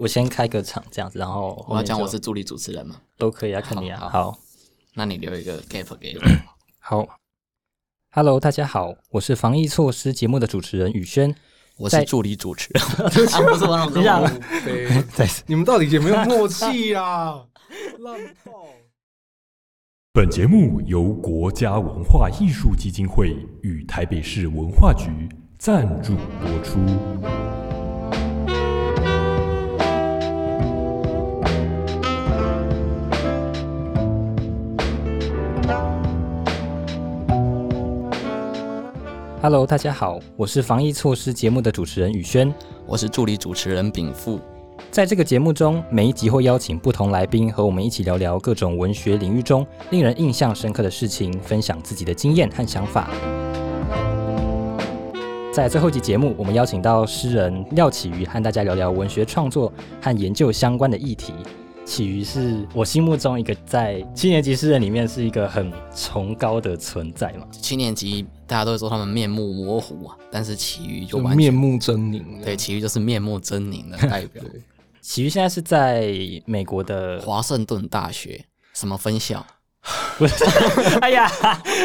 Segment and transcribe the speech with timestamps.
[0.00, 4.00] 我先开个场这样子，然后我要讲我是助理主持人嘛，都可以啊，看你啊。
[4.00, 4.38] 好好
[4.94, 6.22] 那你留一个 gap 给我。
[6.80, 7.06] 好
[8.10, 11.34] ，Hello，大家好，我是防疫措施节目的主持人宇轩。
[11.76, 14.20] 我是助理主持人， 啊不是 我等一下，
[14.64, 17.44] 对，再你们到底有没有默契啊？
[17.98, 18.68] 烂爆！
[20.14, 25.28] 本节目由国家文化艺术基金会与台北市文化局
[25.58, 26.80] 赞助播出。
[39.42, 42.52] Hello，大家好，我是防疫措施节目的主持人宇轩。
[42.86, 44.38] 我是助理主持人炳富。
[44.90, 53.08] 在这个节目中，每一集会邀请不同来宾和我们一起聊聊各种文学领域中令人印象深刻的事情，分享自己的经验和想法。
[55.54, 61.32] 在最后一集节目，我们邀请到诗人廖启瑜和大家聊聊文学创作和研究相关的议题。
[61.86, 67.46] 启瑜是我心目中一个在七年级诗人里面是一个很崇高的存在嘛。
[67.50, 72.20] 七年级大家都会说他们面目模糊啊，但是奇遇就就完全面目狰狞。
[72.44, 74.42] 对，奇遇就是面目狰狞的代表。
[75.00, 76.12] 启瑜现在是在
[76.46, 79.46] 美国的，华盛顿大学什么分校？
[80.18, 80.44] 不是？
[81.00, 81.30] 哎呀，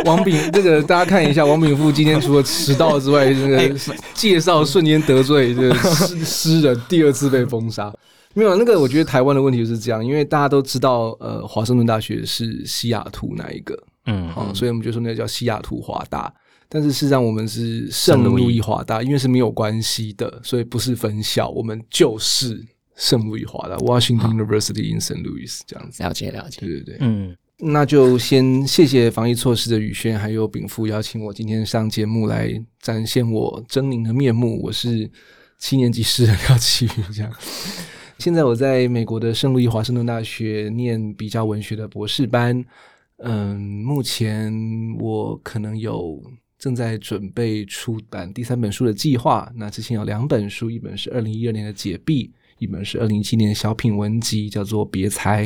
[0.06, 3.80] 王炳，这个大家看一下，王炳富今天除了迟到之外，这个
[4.16, 7.94] 介绍瞬间得罪这个诗诗人，第二次被封杀。
[8.34, 16.34] 没有那个，我觉得台湾的问题就是这样，因为大家都知道，呃，华盛顿大学是西雅图那一个，嗯，好、所以我们就说那个叫西雅图华大。
[16.68, 25.22] 但是事实上，我们是圣路易华大，因为是没有关系的，所以不是分校，我们就是圣路易华大 （Washington University in St.
[25.24, 26.04] Louis） 这样子。
[26.04, 26.62] 了解了解。
[26.62, 34.62] 对对对，嗯，那就先谢谢防疫措施的宇轩还有炳富邀请我今天上节目来展现我狰狞的面目。
[34.64, 35.10] 我是
[35.58, 37.32] 七年级诗人廖启宇，这样。
[38.18, 42.64] 现在我在美国的圣路易华盛顿大学念比较文学的博士班。
[43.18, 44.54] 嗯，目前
[45.00, 46.22] 我可能有
[46.66, 49.48] 正在准备出版第三本书的计划。
[49.56, 52.26] 那之前有两本书，一本是二零一二年的《解闭》，
[52.58, 55.46] 一本是二零一七年的小品文集，叫做《别猜》。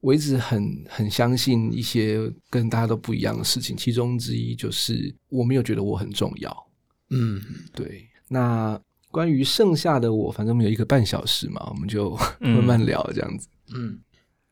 [0.00, 6.66] 我一直很很相信一些跟大家都不一样的事情，其中之一就是我没有觉得我很重要。
[7.10, 7.42] 嗯，
[7.74, 8.80] 对，那
[9.10, 13.48] 关于剩下的我，反正我们有一个半小时嘛，我们就嗯 慢慢聊这样子。
[13.74, 13.98] 嗯，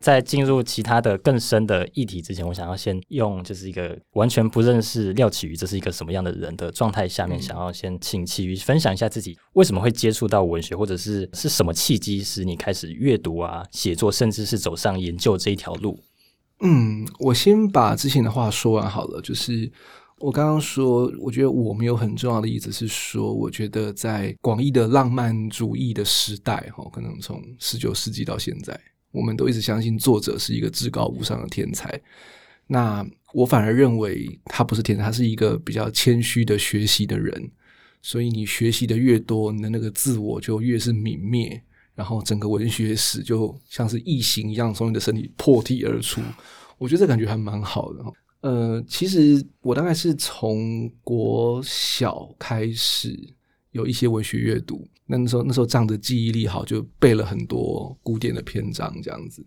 [0.00, 15.98] 在进入其他的更深的议题之前，我想要先用就是一个完全不认识廖启瑜这是一个什么样的人的状态下面，嗯想要先请启瑜分享一下自己为什么会接触到文学，或者是是什么契机使你开始阅读啊、写作，甚至是走上研究这一条路。
[16.62, 19.20] 嗯，我先把之前的话说完好了。
[19.20, 19.70] 就是
[20.18, 28.78] 我刚刚说，我觉得我没有很重要的意思是说，我觉得在广义的浪漫主义的时代，哈，可能从十九世纪到现在，
[29.12, 32.00] 我们都一直相信作者是一个至高无上的天才。
[32.66, 37.50] 那我反而认为他不是天才，他是一个比较谦虚的学习的人。
[38.02, 41.62] 所以你学习的越多，你的那个自我就越是泯灭，
[41.94, 46.22] 然后整个文学史就像是异形一样从你的身体破体而出。
[46.78, 48.02] 我觉得这感觉还蛮好的。
[48.40, 53.14] 呃，其实我大概是从国小开始
[53.72, 59.44] 有一些文学阅读，那那时候那时候仗着记忆力好，就背了很多古典的篇章这样子。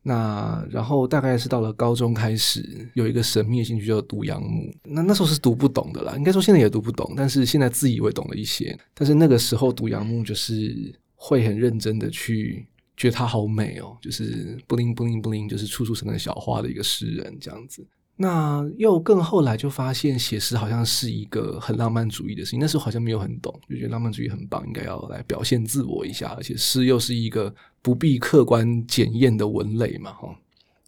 [0.00, 4.72] 那然后大概是到了高中开始有一个神秘的兴趣，叫读杨牧。
[4.84, 8.78] 那那时候是读不懂的啦，应该说现在也读不懂，但是现在自以为懂了一些。
[8.94, 17.86] 但是那个时候读杨牧就是会很认真的去觉得他好美哦，就是不灵不灵不灵，就是处处生的小花的一个诗人这样子。
[18.16, 30.34] 那又更后来就发现写诗好像是一个很浪漫主义的事情，那时候好像没有很懂，就觉得浪漫主义很棒，应该要来表现自我一下，而且诗又是一个不必客观检验的文类嘛，哈，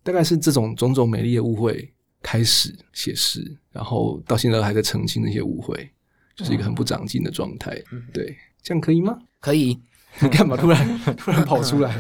[0.03, 5.91] 大概是这种种种美丽的误会开始写诗，然后到现在还在澄清那些误会，
[6.34, 7.78] 就是一个很不长进的状态。
[8.12, 9.19] 对，这样可以吗？
[9.41, 9.78] 可以。
[10.21, 11.95] 你 干嘛突然突然跑出来？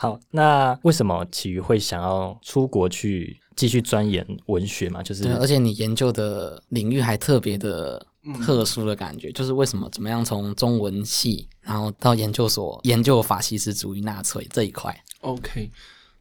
[0.00, 5.02] 好，那为什么启瑜会想要出国去继续钻研文学嘛？
[5.02, 8.06] 就是对，而且你研究的领域还特别的
[8.40, 14.96] 特殊的感觉，就是为什么怎么样从中文系，然后到研究所研究法西斯主义纳粹这一块。
[15.22, 15.68] OK，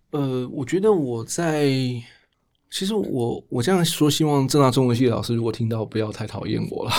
[0.09, 1.67] 呃，我觉得我在，
[2.71, 6.91] 其实我我这样说，希望正大中文系的老师如果听到不要太讨厌我了。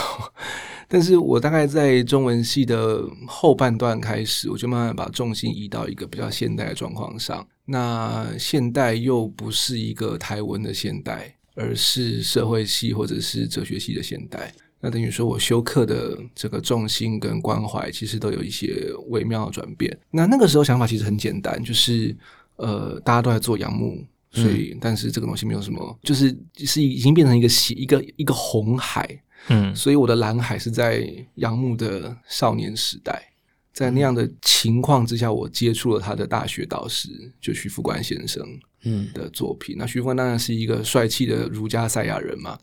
[0.88, 7.46] 但是我大概在中文系的后半段开始，我就慢慢把重心移到一个比较现代的状况上。
[7.66, 14.52] 那现代又不是一个台文的现代，而是社会系或者是哲学系的现代。
[14.80, 19.94] 那等于说我修课的这个重心跟关怀，其实都有一些微妙的转变。
[20.10, 22.16] 那那个时候想法其实很简单，就是
[22.56, 33.32] 呃，大家都在做杨木，所以、但是这个东西没有什么，就是是已经变成一个血一个一个红海，嗯所以我的蓝海是在杨牧的少年时代，
[33.72, 37.08] 在那样的情况之下，我接触了他的大学导师，
[37.40, 38.44] 就徐福官先生
[38.82, 39.76] 嗯的作品。
[39.78, 42.58] 那徐福官当然是一个帅气的儒家赛亚人嘛，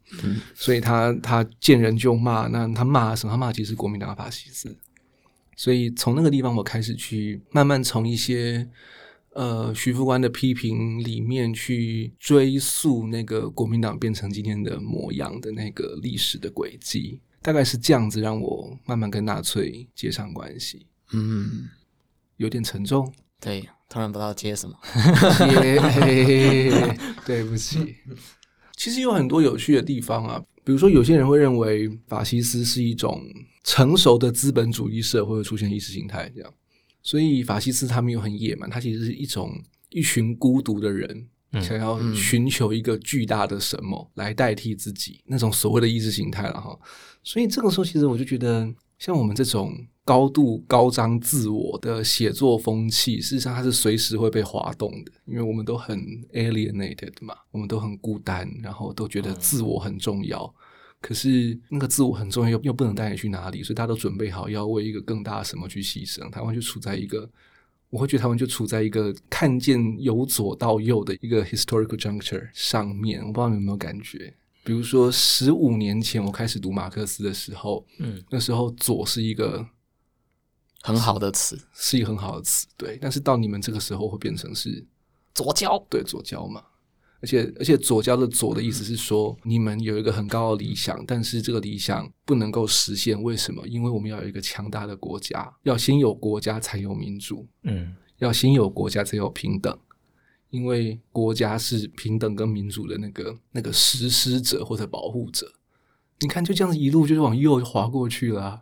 [0.53, 3.31] 所以他他见人就骂，那他骂什么？
[3.31, 4.75] 他骂其实国民党的法西斯。
[5.57, 8.67] 所以从那个地方，我开始去慢慢从一些
[9.35, 21.69] 呃徐副官的批评里面去追溯那个国民党变成今天的模样的那个历史的轨迹，大概是这样子让我慢慢跟纳粹接上关系，嗯，
[22.37, 23.13] 有点沉重。
[23.41, 24.75] 对，突然不知道接什么。
[25.61, 27.95] 耶，对不起。
[28.77, 33.21] 其实有很多有趣的地方啊，比如说有些人会认为法西斯是一种
[33.63, 36.53] 成熟的资本主义社会会出现意识形态这样，
[37.05, 39.49] 所以法西斯他们又很野蛮，他其实是一种
[39.91, 41.27] 一群孤独的人。
[41.61, 46.77] 想要寻求一个巨大的什么来代替自己，那种所谓的意识形态了哈。
[47.23, 48.67] 所以这个时候，其实我就觉得，
[48.99, 49.71] 像我们这种
[50.03, 55.97] 高度高张自我的写作风气，事实上它是随时会被滑动的，因为我们都很
[56.33, 60.53] alienated 嘛，我们都很孤单，然后都觉得自我很重要。
[61.05, 66.27] 可是那个自我很重要，又又不能带你去哪里，所以大家都准备好要为一个更大的什么去牺牲。
[66.31, 67.29] 台湾就处在一个，
[67.91, 73.21] 我会觉得台湾就处在一个看见由左到右的一个 historical juncture 上面。
[73.21, 74.33] 我不知道你有没有感觉？
[74.63, 79.63] 比如说十五年前我开始读马克思的时候，嗯，那时候左是一个
[80.81, 82.97] 很好的词，是一个很好的词，对。
[82.99, 84.83] 但是到你们这个时候会变成是
[85.35, 85.77] 左交。
[85.87, 86.63] 对左交嘛，
[87.25, 93.67] 而且而且左交的左的意思是说，你们有一个很高的理想，但是这个理想不能够实现，为什么？
[93.67, 99.75] 因为我们要有一个强大的国家，要先有国家才有民主，嗯要先有国家才有平等，
[100.51, 105.51] 因为国家是平等跟民主的那个那个实施者或者保护者。
[106.19, 108.61] 你看，就这样子一路就是往右滑过去了啊、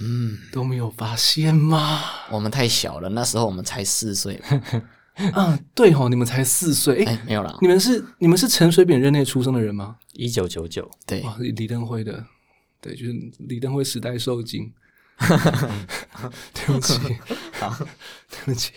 [0.00, 2.02] 嗯，都没有发现吗？
[2.30, 4.38] 我们太小了，那时候我们才四岁。
[5.32, 7.68] 啊，对吼，你们才四岁，哎、哎，没有啦你。
[7.68, 9.96] 们是你们是陈水扁任内出生的人吗？
[10.12, 12.24] 一九九九，对，哇，李登辉的，
[12.80, 14.72] 对，就是李登辉时代受精。
[15.18, 18.72] 对不起，对不起。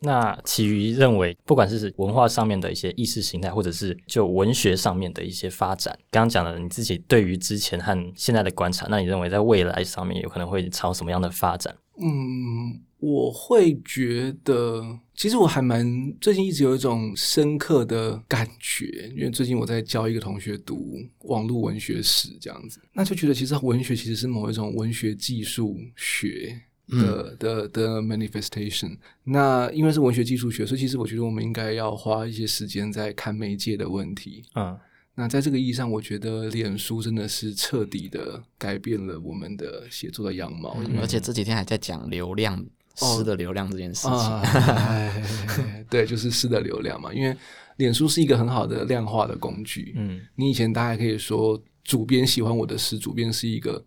[0.00, 11.74] 那其余认为，不管是文化上面的一些意识形态，或者是就文学上面的一些发展，刚刚讲了你自己对于之前和现在的观察，那你认为在未来上面有可能会朝什么样的发展？
[12.00, 26.62] 嗯，我会觉得，其实我还蛮最近一直有一种深刻的感觉，因为最近我在教一个同学读网络文学史这样子，那就觉得其实文学其实是某一种文学技术学。
[26.86, 34.44] 的的的 manifestation，那因为是文学技术学，所以其实我觉得我们应该要花一些时间在看媒介的问题。
[34.54, 34.78] 嗯
[35.16, 42.64] 那在这个意义上，我觉得脸书真的是彻底的改变了我们的写作的样貌，而且这几天还在讲流量
[42.96, 44.10] 诗的流量这件事情。
[44.10, 47.14] 啊，哎对，就是诗的流量嘛。
[47.14, 47.36] 因为
[47.76, 49.94] 脸书是一个很好的量化的工具。
[49.96, 53.84] 嗯你以前大家可以说，主编喜欢我的诗，主编是一个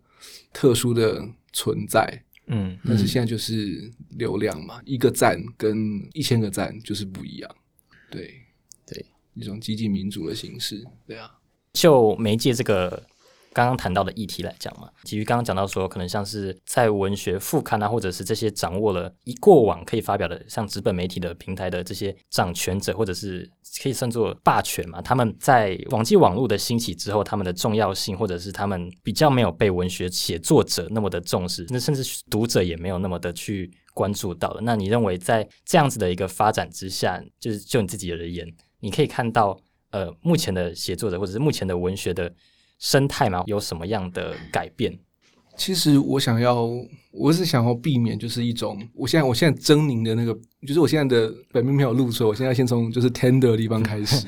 [0.54, 7.56] 特殊的存在，嗯但是现在就是流量嘛，一个赞跟一千个赞就是不一样。
[8.10, 8.34] 对对，
[9.40, 10.84] 一种激进民主的形式。
[11.06, 11.32] 对啊，
[11.74, 13.04] 就媒介这个
[13.54, 23.50] 刚刚谈到的议题来讲嘛，基于刚刚讲到说，可能像是在文学副刊啊，或者是这些掌握了一过往可以发表的像纸本媒体的平台的这些掌权者，或者是
[23.82, 34.62] 可以算作霸权嘛，他们在网际网络的兴起之后，他们的重要性，或者是他们比较没有被文学写作者那么的重视，那甚至读者也没有那么的去关注到了。
[34.62, 38.48] 那你认为在这样子的一个发展之下，就是就你自己而言，
[38.80, 39.60] 你可以看到
[39.92, 42.34] 呃目前的写作者或者是目前的文学的
[42.80, 44.98] 生态嘛，有什么样的改变？
[45.58, 46.70] 其实我想要，
[47.12, 50.32] 我是想要避免就是一种，我现在我现在狰狞的那个，
[50.68, 54.28] 就是我现在的本命没有露出，我现在先从就是 tender 的地方开始。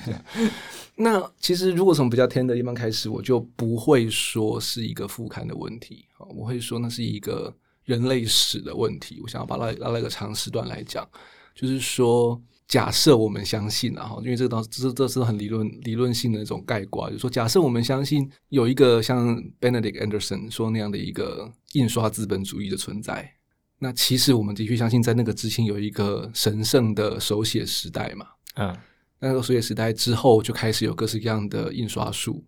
[0.97, 9.19] 那其实如果从比较 tender 的地方开始，我就不会说是一个副刊的问题，好我会说那是一个人类史的问题。
[9.21, 11.07] 我想要把它拉到一个长时段来讲，
[11.53, 12.41] 就是说。
[12.69, 23.33] 假设我们相信啊，哈，因为这个当这这是很理论理论性的一种概括，就是说，假设我们相信有一个像 Benedict Anderson 说那样的一个印刷资本主义的存在，
[23.79, 28.27] 那其实我们的确相信，在那个之前有一个神圣的手写时代嘛。
[28.55, 28.77] 嗯。
[29.21, 32.45] 那个手写时代之后，就开始有各式各样的印刷术，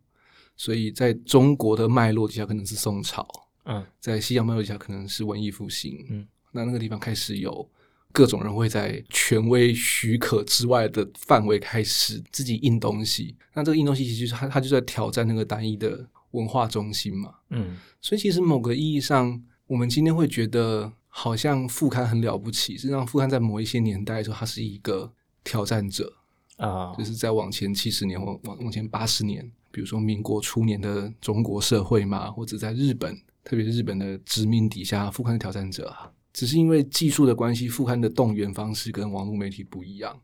[0.55, 3.27] 所以在中国的脉络底下可能是宋朝，
[3.65, 3.83] 嗯。
[3.99, 7.67] 在西洋脉络底下可能是文艺复兴，嗯，那那个地方开始有
[8.11, 17.77] 各种人会在权威许可之外的范围开始自己印东西，那这个印东西其实就是他他就在挑战那个单一的文化中心嘛，嗯。
[18.01, 25.11] 所以其实某个意义上，我们今天会觉得好像副刊很了不起，实际上副刊在某一些年代的时候，它是一个
[25.43, 26.13] 挑战者，
[26.57, 26.93] 啊。
[26.97, 40.19] 就是在往前七十年或往往前八十年，比如说民国初年的中国社会嘛，或者在日本，特别是日本的殖民底下，副刊的挑战者啊，只是因为技术的关系，副刊的动员方式跟网络媒体不一样，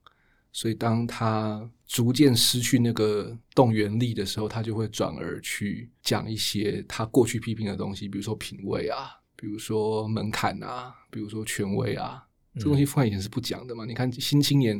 [0.51, 13.85] 所以当他逐渐失去那个动员力的时候，他就会转而去讲一些他过去批评的东西，比如说品味啊，比如说门槛啊，比如说权威啊，这东西副刊以前是不讲的嘛。
[13.85, 14.77] 你看《新青年》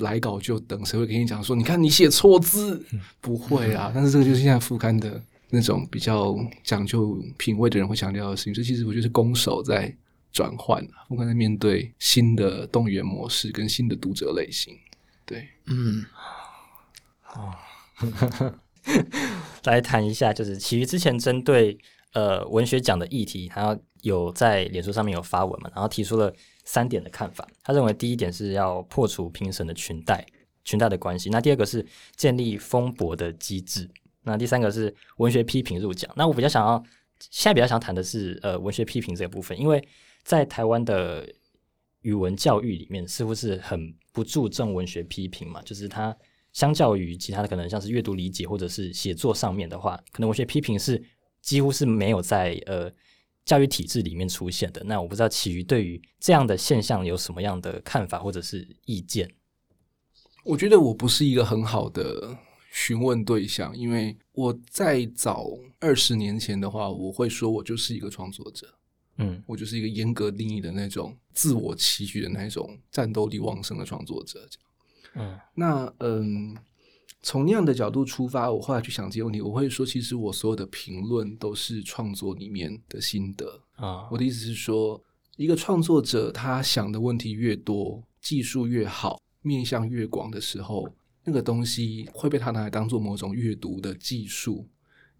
[0.00, 2.84] 来稿就等，谁会跟你讲说，你看你写错字？
[3.20, 3.92] 不会啊。
[3.94, 8.54] 但是这个就是现在副刊的那种比较讲究品味的人会强调的事情。
[8.54, 9.94] 所以其实我觉得是攻守在
[10.36, 14.78] 转换啊，副刊在面对新的动员模式跟新的读者类型。
[15.24, 16.04] 对，嗯，
[17.32, 17.54] 哦
[19.64, 21.78] 来谈一下，就是其余之前针对
[22.12, 26.30] 呃文学奖的议题，他有在脸书上面有发文嘛，然后提出了
[26.64, 27.48] 三点的看法。
[27.64, 30.22] 他认为第一点是要破除评审的裙带
[30.64, 33.88] 裙带的关系，那第二个是建立风博的机制，
[34.24, 36.12] 那第三个是文学批评入奖。
[36.14, 36.84] 那我比较想要
[37.18, 39.82] 现在比较想谈的是呃文学批评这个部分，因为
[40.26, 41.24] 在台湾的
[42.00, 46.14] 语文教育里面，似乎是很不注重文学批评嘛，就是它
[46.52, 51.00] 相较于其他的可能像是阅读理解或者是写作上面的话，可能文学批评是
[51.40, 52.90] 几乎是没有在呃
[53.44, 54.82] 教育体制里面出现的。
[54.84, 59.32] 那我不知道其余对于这样的现象有什么样的看法或者是意见？
[60.42, 62.36] 我觉得我不是一个很好的
[62.72, 68.74] 询问对象，因为我在早二十年前的话，我会说我就是一个创作者。
[69.18, 74.46] 嗯我就是一个严格定义的那种自我期许的那一种战斗力旺盛的创作者。
[75.14, 76.54] 嗯那嗯，
[77.22, 83.62] 从那样的角度出发，我后来去想这些问题，我会说，其实我所有的评论都是创作里面的心得。
[83.76, 85.02] 啊我的意思是说，
[85.36, 90.88] 一个创作者他想的问题越多，技术越好，面向越广的时候，
[91.24, 94.68] 那个东西会被他拿来当做某种阅读的技术，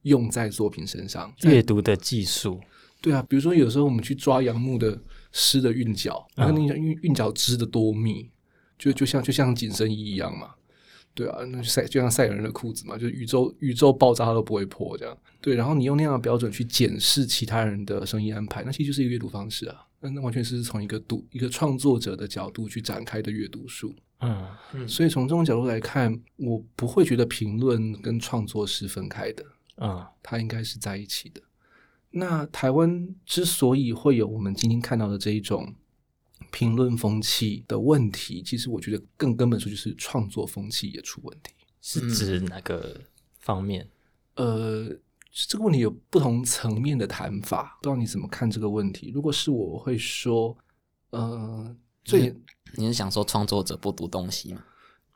[0.03, 1.35] 用在作品身上。
[1.39, 2.61] 在阅读的技术，
[3.01, 4.99] 对啊，比如说有时候我们去抓杨木的
[5.33, 8.31] 诗的韵脚，嗯那个韵韵脚织的多密，
[8.79, 10.51] 就就像就像紧身衣一样嘛。
[11.15, 15.17] 对啊，那就赛就像赛人的裤子嘛，就是宇宙宇宙爆炸都不会破这样。
[15.41, 19.87] 对，然后你用那样的标准去检视其他人的生意安排，那其实就是一个阅读方式啊。
[20.01, 23.95] 那那完全是从一个读一个创作者的角度去展开的阅读术。
[24.21, 24.47] 嗯
[24.87, 29.43] 所以从这种角度来看，我不会觉得评论跟创作是分开的。
[29.79, 31.41] 嗯它应该是在一起的。
[32.19, 35.75] 那台湾之所以会有我们今天看到的这一种
[36.51, 41.53] 评论风气的问题，其实我觉得更根本说就是创作风气也出问题。
[41.83, 42.99] 是指哪个
[43.39, 43.87] 方面？
[44.37, 44.89] 呃，
[45.31, 49.13] 这个问题有不同层面的谈法，不知道你怎么看这个问题。
[49.15, 50.57] 如果是我，我会说，
[51.11, 52.35] 呃，最
[52.77, 54.65] 你是想说创作者不读东西吗？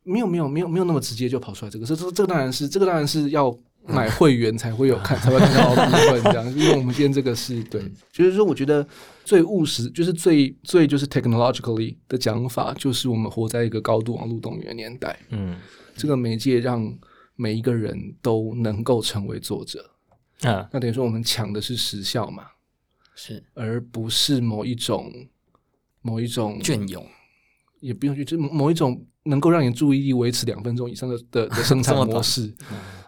[0.02, 3.50] 没有没有没有没有那么直接就跑出来这个，这这这个当然是这个当然是要
[3.88, 7.82] 买会员才会有看才会看到部分这样，因为我们今天这个是对，
[8.12, 8.86] 就是说我觉得
[9.24, 15.56] 最务实就是最最就是 technologically 的讲法，就是我们活在一个高度网络动员的年代，嗯。
[15.96, 16.90] 这个媒介让
[17.36, 19.90] 每一个人都能够成为作者，
[20.42, 20.66] 啊。
[20.72, 22.44] 那等于说我们抢的是时效嘛，
[23.14, 23.42] 是。
[23.52, 25.12] 而不是某一种
[26.00, 27.06] 某一种隽永，
[27.80, 32.50] 也不用去，就某一种能够让你注意力维持两分钟以上的的的生产 模式。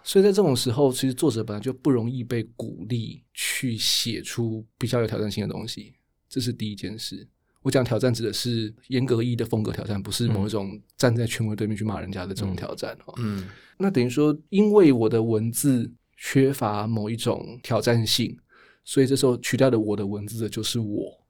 [0.04, 5.94] 所以在这种时候，其实作者本来就不容易被鼓励去写出比较有挑战性的东西，
[6.28, 7.28] 这是第一件事。
[7.62, 13.14] 我讲挑战指的是严格意义的风格挑战，不是某一种站在权威对面去骂人家的这种挑战哦。
[13.18, 18.37] 嗯那等于说，因为我的文字缺乏某一种挑战性，
[18.85, 21.25] 所以这时候取代了我的文字的就是我，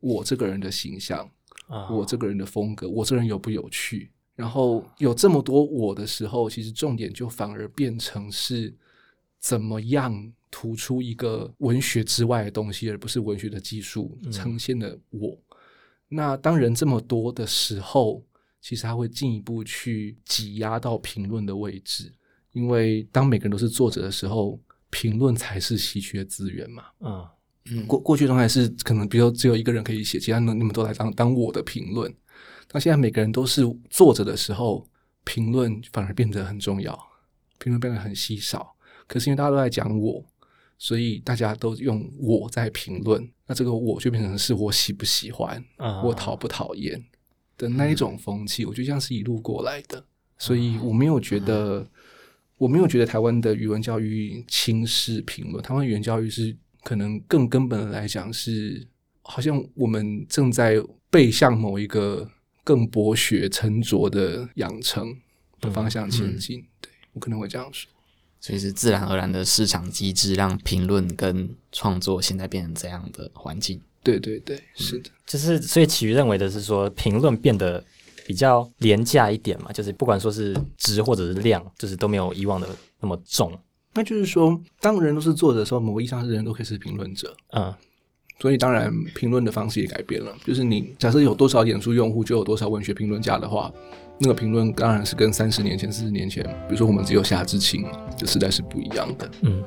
[0.00, 1.30] 我这个人的形象。
[1.66, 4.10] 啊我这个人的风格，我这个人有不有趣。
[4.36, 8.74] 然后有这么多我的时候，其实重点就反而变成是
[9.38, 15.38] 怎么样突出一个文学之外的东西，而不是文学的技术呈现的我。
[16.08, 18.24] 那当人这么多的时候，
[18.60, 22.12] 其实他会进一步去挤压到评论的位置，
[22.52, 24.58] 因为当每个人都是作者的时候，
[24.90, 26.84] 评论才是稀缺资源嘛。
[27.00, 27.26] 嗯
[27.70, 32.14] 嗯过过去状态是可能，比如说只有一个人可以写，其他人你们都来当当我的评论。
[32.74, 34.84] 那现在每个人都是坐着的时候，
[35.22, 36.92] 评论反而变得很重要，
[37.60, 38.74] 评论变得很稀少。
[39.06, 40.24] 可是因为大家都在讲我，
[40.76, 46.02] 所以大家都用我在评论，那这个我就变成是我喜不喜欢，啊。
[46.02, 47.00] 我讨不讨厌
[47.56, 50.04] 的那一种风气，我觉得这样是一路过来的，
[50.36, 51.88] 所以我没有觉得，
[52.56, 58.84] 我没有觉得台湾的语文教育轻视评论，台湾语文教育是可能更根本的来讲是，
[59.22, 62.28] 好像我们正在背向某一个
[62.64, 65.14] 更博学沉着的养成
[65.60, 67.88] 的方向前进，对我可能会这样说。
[68.40, 73.80] 所以是自然而然的市场机制，让评论跟创作现在变成这样的环境。
[74.02, 77.82] 对对对，是的，就是所以其余认为的是说，评论变得
[78.26, 82.68] 比较廉价一点嘛，就是不管说是值或者是量，就是都没有以往的
[83.00, 83.58] 那么重。
[83.94, 87.34] 那就是说，当人都是作者的时候，某个意义上是人都可以是评论者。
[87.52, 87.74] 嗯
[88.40, 90.30] 所以当然，评论的方式也改变了。
[90.44, 93.72] 就是你假设有多少演出用户，就有多少文学评论家的话，
[94.18, 97.84] 那个评论当然是跟三十年前、四十年前，比如说我们只有夏之清
[98.18, 99.30] 的时代是不一样的。
[99.42, 99.62] 嗯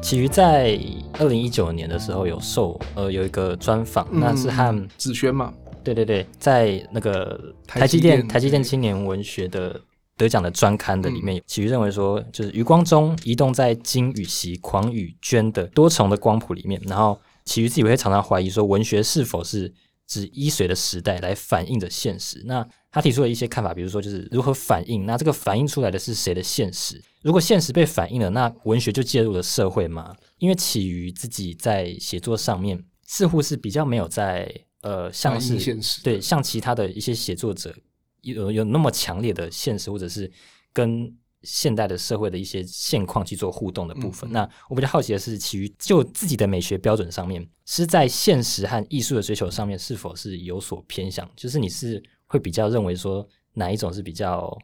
[0.00, 0.78] 启瑜在
[1.18, 5.52] 二零一九年的时候有受呃有一个专访，那是和嗯子轩嘛，
[5.82, 9.80] 对对对，在那个台台积积电电台积电青年文学的
[10.16, 19.72] 得奖的专刊的里面，其余认为说，就是余光中移动在金与席、狂与娟的多重的光谱里面，然后其余自己会常常怀疑说，文学是否是
[20.06, 22.42] 指依随的时代来反映着现实？
[22.46, 27.00] 那他提出了一些看法，比如说就是如何反映，那这个反映出来的是谁的现实？
[27.22, 30.14] 如果现实被反映了，那文学就介入了社会吗？
[30.44, 37.74] 因为起于自己在写作上面似乎是比较没有在呃，像是对像其他的一些写作者
[38.20, 40.30] 有有那么强烈的现实，或者是
[40.70, 41.10] 跟
[41.42, 44.30] 现代的社会的一些现况去做互动的部分。
[44.30, 51.26] 嗯那我比较好奇的是，其余就自己的美学标准上面，是在现实和艺术的追求上面是否是有所偏向？
[51.34, 54.54] 就是你是会比较认为说哪一种是比较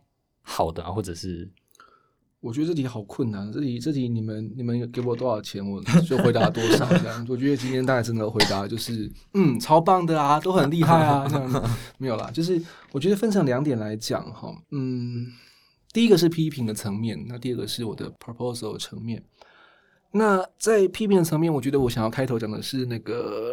[0.42, 1.50] 好的啊，或者是
[2.40, 7.26] 我觉得这题好困难，这题这题你们你们给我多少钱，我就回答多少这样。
[7.28, 12.30] 我觉得今天大概真的回答就是，嗯，超棒的啊，都很厉害啊，这样没有啦。
[12.30, 12.60] 就是
[12.92, 15.26] 我觉得分成两点来讲哈，嗯，
[15.92, 19.22] 第一个是批评的层面，那第二个是我的 proposal 层面。
[20.12, 23.52] 那在批评的层面，我觉得我想要开头讲的是那个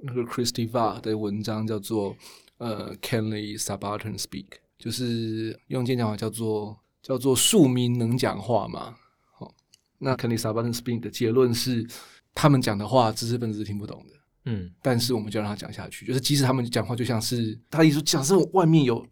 [0.00, 2.16] 那个 Christy Va 的文章，叫做
[2.58, 4.46] 呃 Can the Subaltern Speak，
[4.78, 8.94] 就是用今天讲法叫做叫做庶民能讲话吗？
[9.32, 9.52] 好，
[9.98, 11.86] 那 Can the Subaltern Speak 的结论是，
[12.34, 14.14] 他们讲的话知识分子是听不懂的。
[14.44, 19.06] 嗯但是我们就让他讲下去，就是即使他们讲话就像是他的意思，假设外面有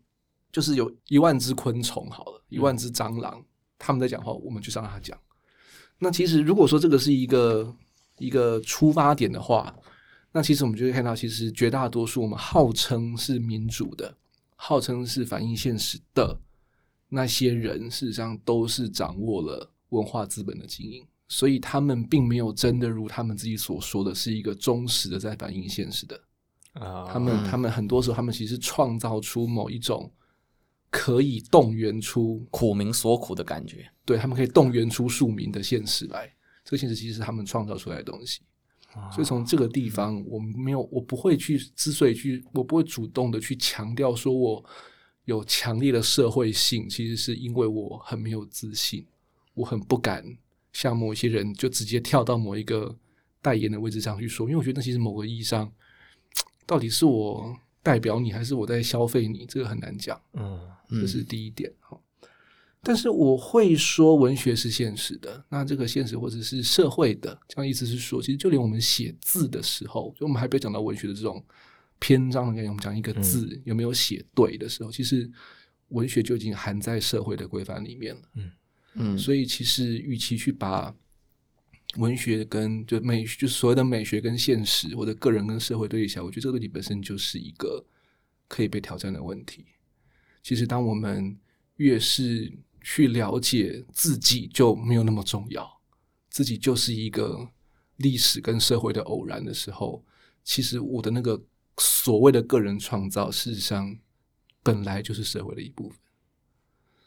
[0.51, 3.45] 就是有一万只昆虫好了，一万只蟑螂，
[3.79, 5.17] 他们在讲话，我们就让他讲。
[5.99, 7.73] 那其实如果说这个是一个
[8.19, 9.73] 一个出发点的话，
[10.33, 14.17] 那其实我们就会看到，其实绝大多数我们号称是民主的，
[14.57, 16.41] 号称是反映现实的
[17.11, 21.07] 那些人，事实上都是掌握了文化资本的经营。
[21.29, 26.21] 所以他们并没有真的如他们自己所说的是一个忠实的在反映现实的，
[26.73, 30.11] 啊，他们嗯他们很多时候他们其实创造出某一种
[30.91, 33.89] 可以动员出苦民所苦的感觉。
[34.05, 36.27] 对他们可以动员出庶民的现实来，
[36.65, 38.41] 这个现实其实是他们创造出来的东西。
[39.13, 44.65] 所以从这个地方，我没有，我不会去，之所以去，我不会主动的去强调说我
[45.25, 49.07] 有强烈的社会性，其实是因为我很没有自信，
[49.55, 50.25] 我很不敢
[50.73, 52.97] 像某一些人就直接跳到某一个
[53.43, 55.71] 代言的位置上去说，因为我觉得那其实某个意义上，
[56.67, 60.21] 到底是我代表你，还是我在消费你，这个很难讲。
[60.35, 61.99] 嗯这是第一点哈。
[62.83, 71.45] 但是我会说，文学是现实的，那这个现实或者是社会的，这样意思是说，其实就连我们写字的时候，就我们还不要讲到文学的这种
[72.01, 75.31] 篇章的概念，我们讲一个字、有没有写对的时候，其实
[75.89, 78.23] 文学就已经含在社会的规范里面了。
[78.35, 78.51] 嗯
[78.95, 80.93] 嗯，所以其实与其去把
[81.97, 87.85] 文学跟就美就是所谓的美学跟现实或者个人跟社会对立起来，我觉得这个问题本身就是一个
[88.49, 89.67] 可以被挑战的问题。
[90.43, 91.39] 其实当我们
[91.77, 95.81] 越是去了解自己，就没有那么重要，
[96.29, 97.49] 自己就是一个
[97.97, 100.05] 历史跟社会的偶然的时候，
[100.43, 101.41] 其实我的那个
[101.79, 103.97] 所谓的个人创造，事实上
[104.63, 105.99] 本来就是社会的一部分。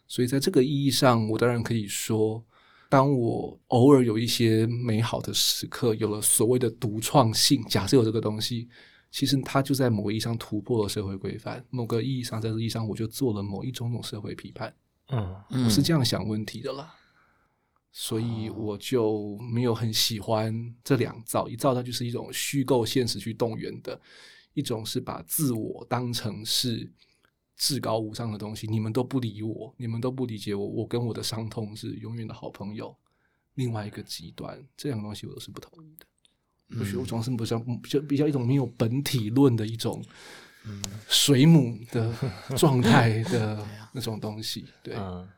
[0.07, 2.43] 所以在这个意义上，我当然可以说，
[2.89, 8.67] 当我偶尔有一些美好的时刻，有了所谓的独创性，假设有这个东西，
[9.09, 14.75] 其实它就在某个意义上突破了社会规范，某个意义上，在这个意义上，我就做了某一种种社会批判，
[15.09, 16.93] 嗯嗯我是这样想问题的啦。
[17.95, 21.47] 所以我就没有很喜欢这两造。
[21.47, 23.99] 一造它就是一种虚构现实去动员的，
[24.53, 26.91] 一种是把自我当成是
[27.55, 28.67] 至高无上的东西。
[28.67, 32.95] 你们都不理我，你们都不理解我，我跟我的伤痛是永远的好朋友。
[33.55, 36.05] 另外一个极端，这两个东西我都是不同意的。
[36.79, 40.03] 我觉得我总是比较比较比较一种没有本体论的一种
[41.07, 42.11] 水母的
[42.57, 44.65] 状态的那种东西。
[44.81, 45.29] 对，嗯，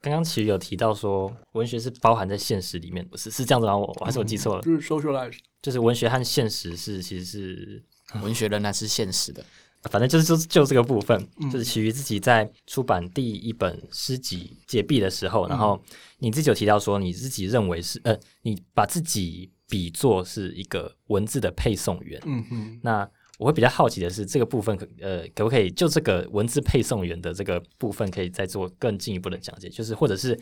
[0.00, 3.76] 刚刚其实有提到说，文学是包含在现实里面，不是是这样子吗？
[3.76, 4.62] 我我还是我记错了？
[4.62, 7.82] 就是 socialize，就是文学和现实是其实是
[8.20, 9.42] 文学仍然是现实的。
[9.90, 15.82] 反正就是就就这个部分，就是其余自己在出版第一本诗集《解闭》的时候，然后
[16.18, 22.20] 你自己有提到说，你自己认为是呃，你把自己比作是一个文字的配送员。
[22.26, 29.70] 嗯嗯，那我会比较好奇的是，这个部分可呃，可不可以就这个文字配送员的这个部分，可以再做更进一步的讲解？
[29.70, 30.38] 就是或者是。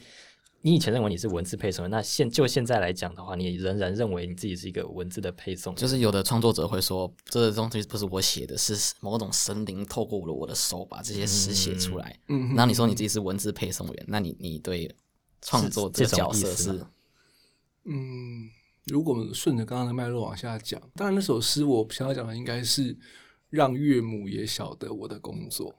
[0.64, 5.74] 你以前认为你是文字配送员，那现就现在来讲的话，你仍然认为你自己是一个文字的配送。
[5.74, 12.16] 就是有的创作者会说，这东西不是我写的，是某种神灵透过了我的手把这些诗写出来。
[12.28, 14.94] 嗯，那你说你自己是文字配送员，那你你对
[15.40, 16.86] 创作这角色是？
[17.84, 18.48] 嗯，
[18.84, 22.96] 如果顺着刚刚的脉络往下讲，当然那首诗我想要讲的应该是
[23.50, 25.74] 让岳母也晓得我的工作。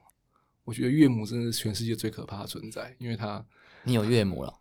[0.64, 3.42] 我觉得岳母真的是全世界最可怕的存在，因为他
[3.84, 4.60] 你有岳母了。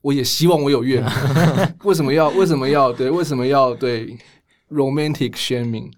[0.00, 1.08] 我也希望我有岳母，
[1.88, 4.16] 为什么要为什么要对为什么要对
[4.70, 5.90] romantic shaming？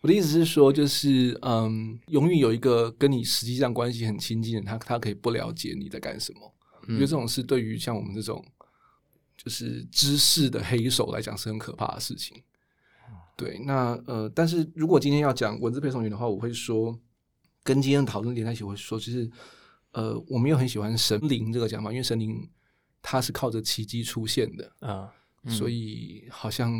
[0.00, 6.54] 我的意思是说，就是嗯，永远有一个跟你实际上关系很亲近的人，他他可以不了解你在干什么。
[6.82, 8.44] 我觉得这种事对于像我们这种
[9.36, 12.36] 就是知识的黑手来讲是很可怕的事情。
[13.36, 16.96] 对，那呃，但是如果今天要讲文字配送员的话，我会说
[17.64, 19.28] 跟今天的讨论连在一起，我会说其实
[19.92, 22.48] 呃，我没有很喜欢神灵这个讲法，因为神灵。
[23.02, 24.72] 他是靠着奇迹出现的。
[24.80, 25.12] 啊，
[25.48, 26.72] 所以好像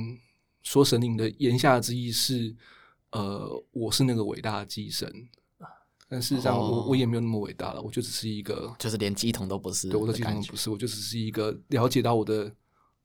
[0.62, 2.54] 说神灵的言下之意是，
[3.12, 5.10] 呃，我是那个伟大的祭神。
[6.10, 12.50] 但事实上我我也没有那么伟大了，我就只是一个，就是连鸡桶都不是，对，我的鸡桶不是，我就只是一个了解到我的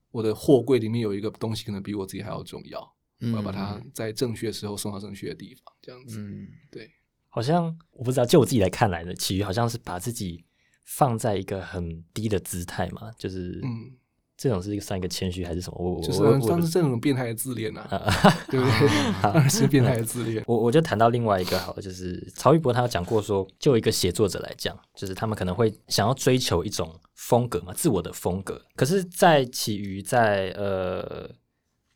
[0.10, 2.80] 我的货柜里面有一个东西可能比我自己还要重要，
[3.20, 6.90] 我要把它在正确的时候送到正确的地方，这样子，嗯，对，
[7.28, 10.46] 好像我不知道，就我自己来看来呢，其余好像是把自己。
[10.84, 13.92] 放在一个很低的姿态嘛，就是嗯，
[14.36, 15.78] 这种是一个算一个谦虚还是什么？
[15.80, 17.88] 我就是当时这种变态的自恋啊，
[18.50, 19.22] 对不对？
[19.22, 20.44] 当然是变态的自恋。
[20.46, 28.62] 我我就谈到另外一个好，就是曹玉博他有讲过说，就一个写作者来讲，就是他们可能会想要追求一种风格嘛，自我的风格。
[28.76, 31.30] 可是，在起于在呃，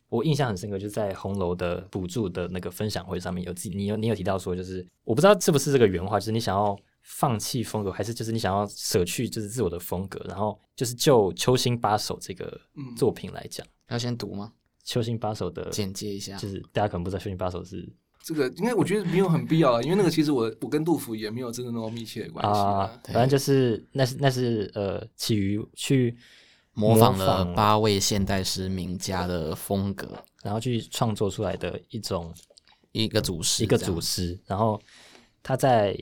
[0.08, 6.78] 我印象很深刻，就在红楼的补助的那个分享会上面有自己，你有你有提到说，就是我不知道是不是这个原话，就是你想要。
[7.10, 12.60] 放弃风格，还是就是你想要舍去就是自我的风格，然后就是就《秋兴八首》这个
[12.96, 14.52] 作品来讲，要先读吗？
[14.84, 17.90] 《秋兴八首》的简介一下，就是大家可能不知道《秋兴八首》是
[18.22, 23.00] 这个，因为我觉得没有很必要了，因为那个其实我我跟杜甫也没有真的那么密切的关系啊。
[23.04, 26.14] 反正就是那是那是呃，起于去
[26.74, 32.32] 模仿了八位现代诗名家的风格，然后去创作出来的一种
[32.92, 34.78] 一个祖诗，一个祖诗，然后
[35.42, 35.98] 他在。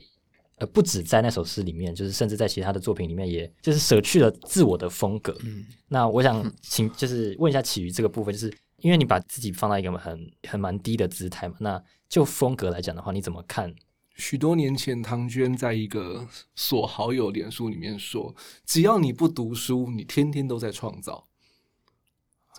[0.57, 5.37] 呃，不止在那首诗里面，就是甚至在其他的作品里面，也就是舍去了自我的风格。
[5.43, 13.73] 嗯，那我想请就是问一下启瑜这个部分，就是因为你把自己放到一个很很蛮低的姿态嘛，那就风格来讲的话，你怎么看？
[14.15, 21.27] 许多年前，唐娟在一个所好友脸书里面说：“只要你不读书，你天天都在创造。”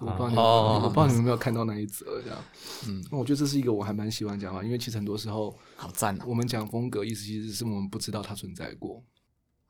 [0.01, 2.39] 我不知道，我不知道你们有没有看到那一则这样。
[2.87, 9.05] 嗯，我觉得这是一个我还蛮喜欢讲话，因为其实很多时候，好赞我们讲风格，意思其实是我们不知道它存在过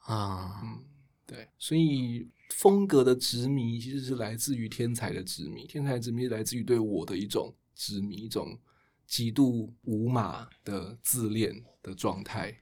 [0.00, 0.60] 啊。
[0.62, 0.84] 嗯，
[1.26, 8.58] 对，所以风格的执迷其实是来自于天才的执迷，天才的执迷来自于对我的一种执迷，一种
[9.06, 12.54] 极度无码的自恋的状态，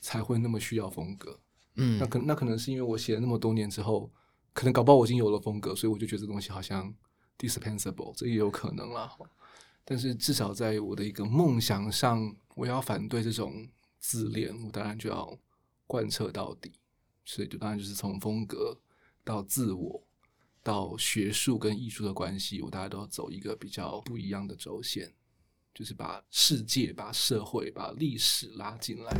[0.00, 1.40] 才会那么需要风格。
[1.76, 4.10] 嗯，那可那可能是因为我写了那么多年之后。
[4.52, 6.92] 可能搞不好我已经有了风格，所以我就觉得这东西好像
[7.38, 9.10] dispensable，这也有可能啦。
[9.84, 13.66] 但是至少在我的一个梦想上，我要反对这种
[13.98, 15.38] 自恋，我当然就要
[15.86, 16.72] 贯彻到底。
[17.24, 18.76] 所以就当然就是从风格
[19.22, 20.02] 到自我
[20.62, 25.12] 到学术跟艺术的关系，我大家都要走一个比较不一样的轴线，
[25.72, 29.10] 就是把世界、把社会、把历史拉进来，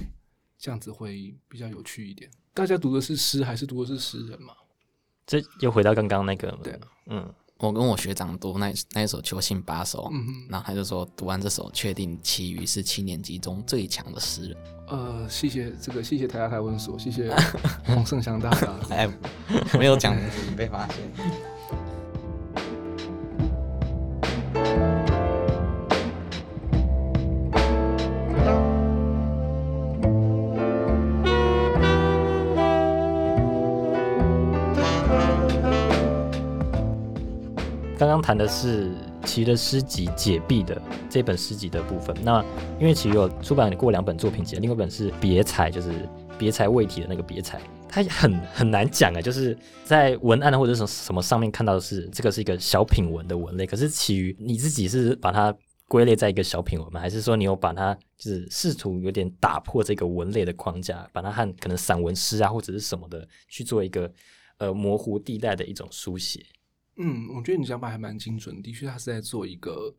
[0.58, 2.28] 这样子会比较有趣一点。
[2.52, 4.54] 大家读的是诗还是读的是诗人嘛？
[5.26, 7.28] 这又回到刚刚那个，对，嗯，
[7.58, 14.56] 我跟我学长读那那一首《球星八首》，嗯然后他就说读完这首，确定其余是七年级中最强的诗人。
[14.88, 17.32] 呃，谢谢这个，谢谢台大台文所，谢谢
[17.86, 18.74] 黄胜祥大大。
[18.90, 19.08] 哎，
[19.78, 21.49] 没有讲你被发现。
[38.00, 38.90] 刚刚谈的是
[39.26, 42.16] 其的诗集《解闭》的这本诗集的部分。
[42.24, 42.42] 那
[42.80, 46.08] 因为其有出版过两本作品集，另外一本是别裁，就是
[46.38, 55.54] 别裁未体的那个别裁，它很很难讲啊，就是在文案或者什什么上面看到的是这个是一个小品文的文类，可是其余你自己是把它
[55.86, 56.98] 归类在一个小品文吗？
[56.98, 64.10] 还是说你有把它就是试图有点打破这个文类的框架，把它和可能散文诗啊或者是什么的去做一个
[64.56, 66.40] 呃模糊地带的一种书写？
[66.96, 69.94] 嗯，我觉得你想法还蛮精准，的确他是在做一个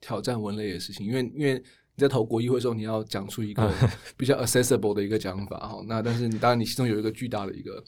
[0.00, 3.74] 挑战文类的事情，因为因为你在投国议会的时候，你要讲出一个
[4.16, 7.84] 比较 accessible 的一个讲法哈，那但是你当然你心中有一个巨大的一个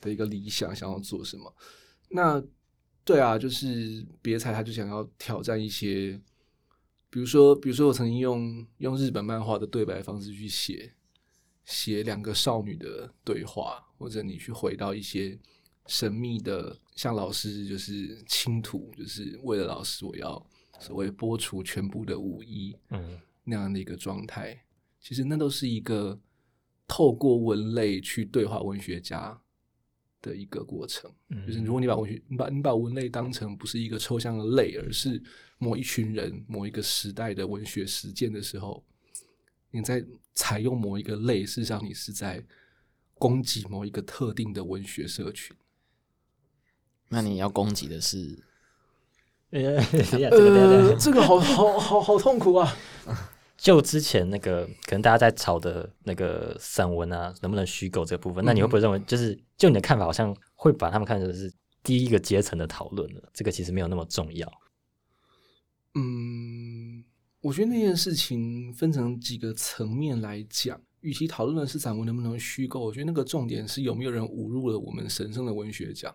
[0.00, 1.54] 的一个理想，想要做什么？
[2.10, 2.42] 那
[3.04, 6.20] 对啊，就是别才他就想要挑战一些，
[7.08, 10.92] 比如说比如说我曾经用用日本漫画的对白方式去写
[11.64, 15.38] 写两个少女的对话，或者你去回到一些。
[15.90, 20.46] 神秘的，像老师就是倾吐，就是为了老师，我要
[20.78, 24.56] 所谓剥除全部的武衣，嗯，那样的一个状态。
[25.00, 26.16] 其实那都是一个
[26.86, 29.36] 透过文类去对话文学家
[30.22, 31.12] 的一个过程。
[31.30, 35.20] 嗯就是如果你把文学，你把你把文类当成不是一个抽象的类，而是
[35.58, 38.84] 某一群人、某一个时代的文学实践的时候，
[39.72, 42.46] 你在采用某一个类，事实上你是在
[43.14, 45.56] 攻击某一个特定的文学社群。
[47.10, 48.38] 那你要攻击的是，
[49.50, 52.76] 呃，呃，这个好好好好痛苦啊！
[53.56, 63.30] 就之前那个可能大家在吵的那个散文啊，能不能虚构这个部分，那你会不会认为，就是就你的看法，好像会把他们看成是第一个阶层的讨论了？
[63.34, 64.50] 这个其实没有那么重要。
[65.96, 67.04] 嗯，
[67.40, 76.14] 我觉得那件事情分成几个层面来讲，与其讨论的是散文能不能虚构，我觉得那个重点是有没有人侮辱了我们神圣的文学奖。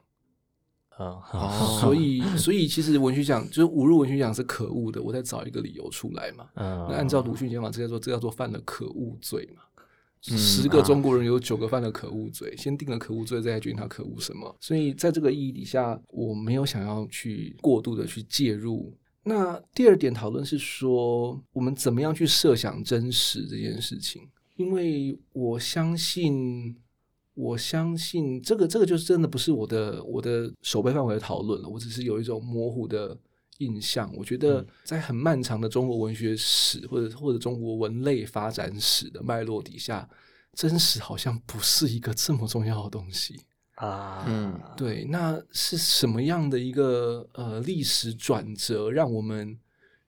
[0.99, 6.47] 嗯， 哦所以，所以其实文学奖就是侮辱文学奖是可恶的，我再找一个理由出来嘛。
[6.55, 9.61] 嗯，那按照鲁迅讲法，这叫做这叫做犯了可恶罪嘛。
[9.63, 9.65] 嗯
[10.27, 14.55] 十个中国人有九个犯了可恶罪，先定了可恶罪，再来决定他可恶什么。
[14.59, 18.91] 所以在这个意义底下，我没有想要去过度的去介入。
[19.21, 24.23] 那第二点讨论是说，我们怎么样去设想真实这件事情？
[24.55, 26.75] 因为我相信，
[27.35, 31.69] 我相信这个这个就是真的不是我的我的手背范围的讨论了。
[31.69, 33.15] 我只是有一种模糊的
[33.59, 34.11] 印象。
[34.15, 40.09] 我觉得在很漫长的中国文学史或者或者中国文类发展史的脉络底下，
[40.53, 43.39] 真实好像不是一个这么重要的东西。
[43.75, 49.59] 啊，嗯对，那是什么样的一个呃历史转折，让我们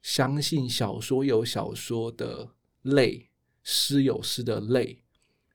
[0.01, 2.47] 相信小说有小说的
[2.83, 3.29] 类，
[3.63, 5.03] 诗有诗的类，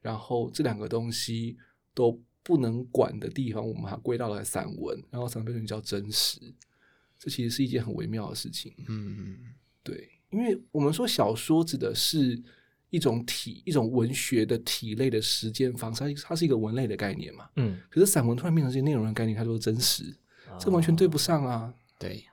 [0.03, 1.57] 然后这两个东西
[1.95, 6.39] 都不能管的地方，我们把它归到了散文，然后散文变成叫真实，
[7.19, 8.75] 这其实是一件很微妙的事情。
[8.89, 9.39] 嗯
[9.83, 12.39] 对，因为我们说小说指的是
[12.91, 17.49] 一种体、一种文学的体类的实践方式，它它是一个文类的概念嘛。
[17.57, 20.15] 嗯，可是散文突然变成这些内容的概念，它就是真实，
[20.59, 21.73] 这完全对不上啊。
[21.99, 22.25] 对，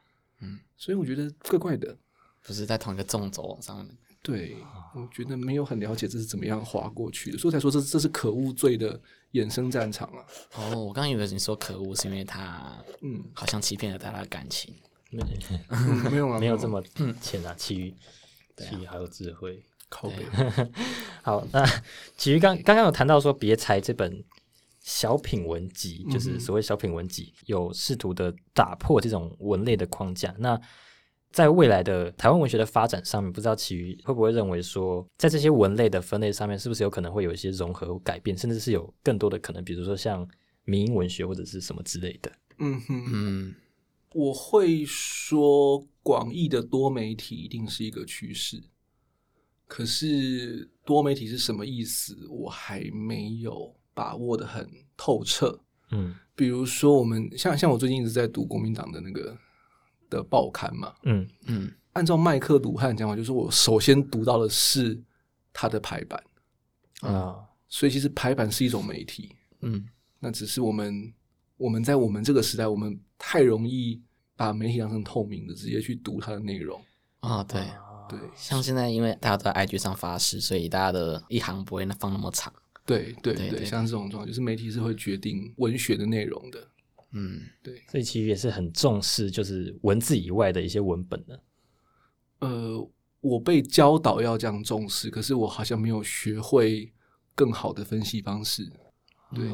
[0.41, 1.97] 嗯所以我觉得怪怪的。
[2.41, 3.95] 不是在同一个纵轴上面。
[4.29, 4.55] 对，
[4.95, 8.99] 我觉得没有很了解这是怎么样划过去的，所以才说这这是可恶罪的
[9.33, 10.23] 衍生战场啊。
[10.55, 14.73] 哦，我刚刚以为你说可恶，是因为他嗯，好像欺骗了大家的感情。
[15.69, 16.83] 嗯没有啊，没有这么
[17.19, 17.93] 浅啊，其余
[18.57, 19.59] 其余还有智慧。
[19.89, 20.17] 靠背。
[21.23, 21.65] 好，那
[22.15, 24.23] 其余刚刚刚有谈到说，别裁这本
[24.81, 30.31] 小品文集，就是所谓小品文集，有试图的打破这种文类的框架。
[30.37, 30.61] 那
[31.31, 40.27] 在未来的台湾文学的发展上面，不知道其余会不会认为说，在这些文类的分类上面，是不是有可能会有一些融合改变，甚至是有更多的可能，比如说像
[40.65, 42.31] 民营文学或者是什么之类的。
[42.57, 43.55] 嗯哼，嗯
[44.13, 48.63] 我会说广义的多媒体一定是一个趋势，
[49.67, 55.61] 可是多媒体是什么意思，我还没有把握的很透彻。
[55.91, 59.37] 嗯比如说，我们像像我最近一直在读国民党的那个
[60.09, 61.27] 的报刊嘛，嗯。
[61.45, 61.71] 嗯。
[61.93, 65.01] 按照麦克鲁汉讲法，就是我首先读到的是
[65.51, 66.23] 他的排版，
[67.01, 67.37] 啊。
[67.67, 69.85] 所以其实排版是一种媒体，嗯。
[70.19, 71.13] 那只是我们
[71.57, 74.01] 我们在我们这个时代，我们太容易
[74.35, 76.81] 把媒体当成透明的，直接去读它的内容。
[77.19, 77.43] 啊。
[77.43, 77.63] 对。
[78.09, 82.51] 对，像现在因为大家都在 IG 上发誓，所以大家的一行不会放那么长。
[82.83, 86.67] 对对对，像这种状况，就是媒体是会决定文学的内容的。
[87.11, 91.39] 嗯，对，所以其实也是很重视，就是文字以外的一些文本的。
[92.39, 96.93] 呃，我被教导要这样重视，可是我好像没有学会
[97.33, 98.71] 更好的分析方式。
[99.33, 99.47] 对，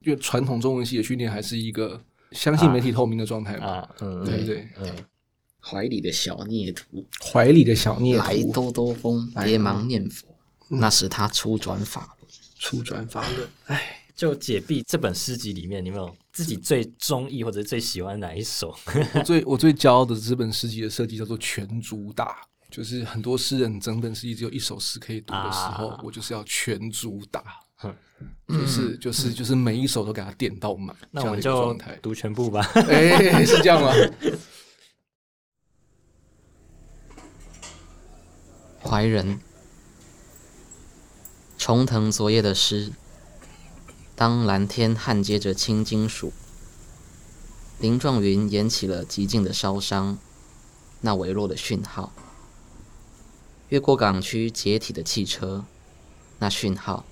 [0.00, 3.88] 因为传统中文系的训练还是一个相信媒体透明的状态嘛。
[4.00, 4.94] 嗯，对对，嗯。
[5.62, 10.26] 怀里的小孽徒，怀里的小孽徒，来兜兜风，别忙念佛。
[10.68, 13.99] 那是他初转法轮，初转法轮，哎。
[14.20, 18.78] 就《解壁》这本诗集里面，你有没有自己最中意或者最喜欢哪一首？
[19.16, 27.42] 我最我最骄傲的这本诗集的设计叫做全主打，就是很多诗人整本诗集只有一首诗可以读的时候，我就是要全主打，
[28.46, 30.94] 就是 就是就是每一首都给它点到满。
[31.10, 32.60] 那我们就读全部吧。
[32.76, 33.90] 哎，是这样吗？
[38.82, 39.40] 怀仁，
[41.56, 42.92] 重藤昨夜的诗。
[44.20, 46.34] 当蓝天焊接着青金属，
[47.78, 50.18] 鳞状云演起了极静的烧伤，
[51.00, 52.12] 那微弱的讯号。
[53.70, 55.64] 越过港区解体的汽车，
[56.38, 57.06] 那讯号。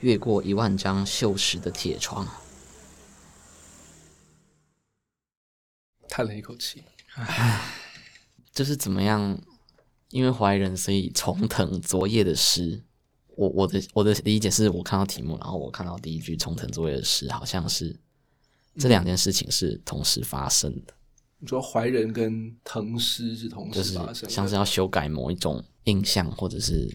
[0.00, 2.26] 越过一万张锈蚀的铁窗，
[6.08, 6.82] 叹了一口气。
[7.16, 7.60] 唉，
[8.54, 9.38] 这是怎么样？
[10.08, 12.84] 因为怀人，所以重藤昨夜的诗。
[13.40, 17.98] 我我的我的理解是我看到题目，然后我看到第一句冲藤作业的诗，好像是
[18.76, 20.92] 这两件事情是同时发生的。
[21.38, 26.86] 你说怀人跟藤诗是同时发生，像是要修改某一种印象，或者是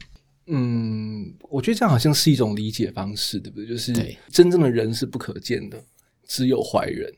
[0.45, 3.65] 嗯，我觉得这样好像是一种理解方式，对不对？
[3.65, 3.91] 就是
[4.29, 5.83] 真正的人是不可见的，
[6.27, 7.11] 只有怀人。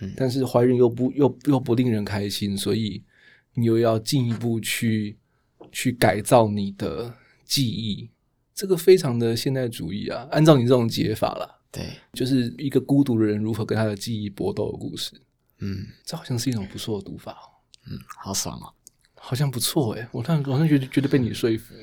[0.00, 3.04] 嗯，但是怀人又不又又不令人开心，所以
[3.52, 5.18] 你又要进一步去
[5.70, 8.08] 去改造你的记忆。
[8.54, 10.28] 这个非常的现代主义啊！
[10.30, 15.20] 按照你这种解法了，对，就是一个孤独的人如何跟他的记忆搏斗的故事。
[15.58, 17.46] 嗯，这好像是一种不错的读法哦。
[17.90, 18.72] 嗯，好爽哦，
[19.16, 21.74] 好像不错哎，我突然好像觉得觉得被你说服。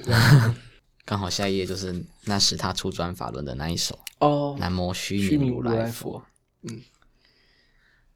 [1.03, 6.23] 刚好下一页就是那时他出转法轮的那一首哦，南无虚弥如来佛。
[6.62, 6.79] 嗯，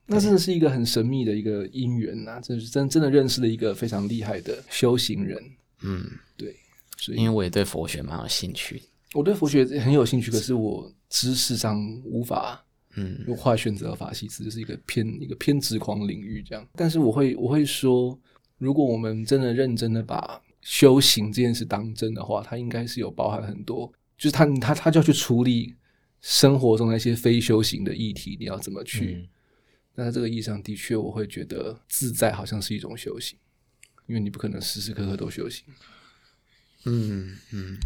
[0.06, 5.44] 那真的是一个很神秘的一个因缘呐，这是真真的认识了一个非常厉害的修行人。
[5.82, 6.56] 嗯，对。
[7.16, 8.82] 因为我也对佛学蛮有兴趣，
[9.14, 16.68] 我对佛学很有兴趣，可是我知识上无法，嗯，用快选择法系，这是一个偏一个偏执狂领域这样。
[16.74, 18.18] 但是我会我会说，
[18.58, 25.76] 如果我们真的认真的把修行这件事当真的话，它应该是有包含很多，就是他他他就要去处理
[26.22, 29.30] 生活中那些非修行的议题，你要怎么去？
[29.94, 33.38] 那在这个意义上的确，我会觉得自在好像是一种修行，
[34.08, 35.66] 因为你不可能时时刻刻都修行。
[36.86, 37.78] 嗯嗯，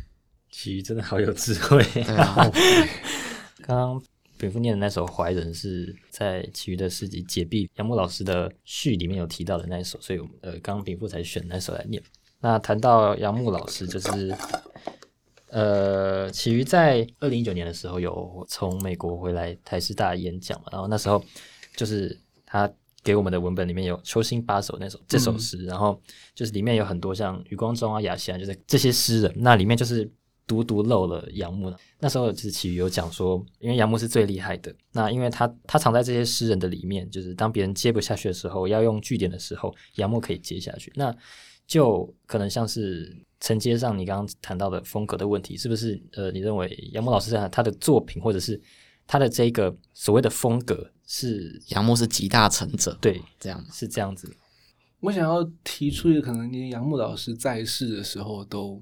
[0.52, 1.84] 其实真的好有智慧。
[3.66, 4.04] 刚刚
[4.38, 12.02] 蝙蝠念的那首《怀人》是在其余的诗集《解壁》杨牧老师的序里面有提到的那一首，所以呃刚刚蝙蝠才选那首来念。
[12.40, 14.36] 那谈到杨牧老师，就是
[15.48, 21.24] 呃，其余在二零一九年的时候有从美国回来台师大演讲嘛，然后那时候
[21.76, 22.70] 就是他。
[23.04, 26.00] 给我们的文本里面有《秋兴八首》那首这首诗，然后
[26.36, 30.12] 就是里面有很多像余光中啊、雅西啊，就是这些诗人，那里面就是
[30.46, 31.74] 独独漏了杨牧。
[32.00, 40.92] 那时候就是其余有讲说，因为杨牧是最厉害的，那因为他他藏在这些诗人的里面，就是当别人接不下去的时候，要用句点的时候，杨牧可以接下去。
[40.96, 41.16] 那
[41.66, 46.02] 就可能像是承接上你刚刚谈到的风格的问题，是不是？
[46.14, 48.60] 呃，你认为杨牧老师在他的作品或者是
[49.08, 50.92] 他的这个所谓的风格？
[51.12, 54.32] 是杨牧是集大成者，对，这样是这样子。
[55.00, 58.80] 我想要提出一个可能连杨牧老师在世的时候都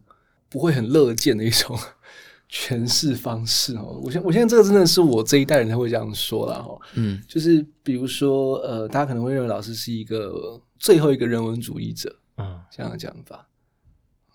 [0.50, 1.80] 不会很乐见的一种
[2.52, 4.02] 诠释方式哦。
[4.04, 6.78] 我现我现在这个真的是我这一代人才会这样说了哈。
[6.96, 13.48] 嗯，就是比如说呃，大家可能会认为老师是一个最后一个人文主义者，嗯，这样的讲法。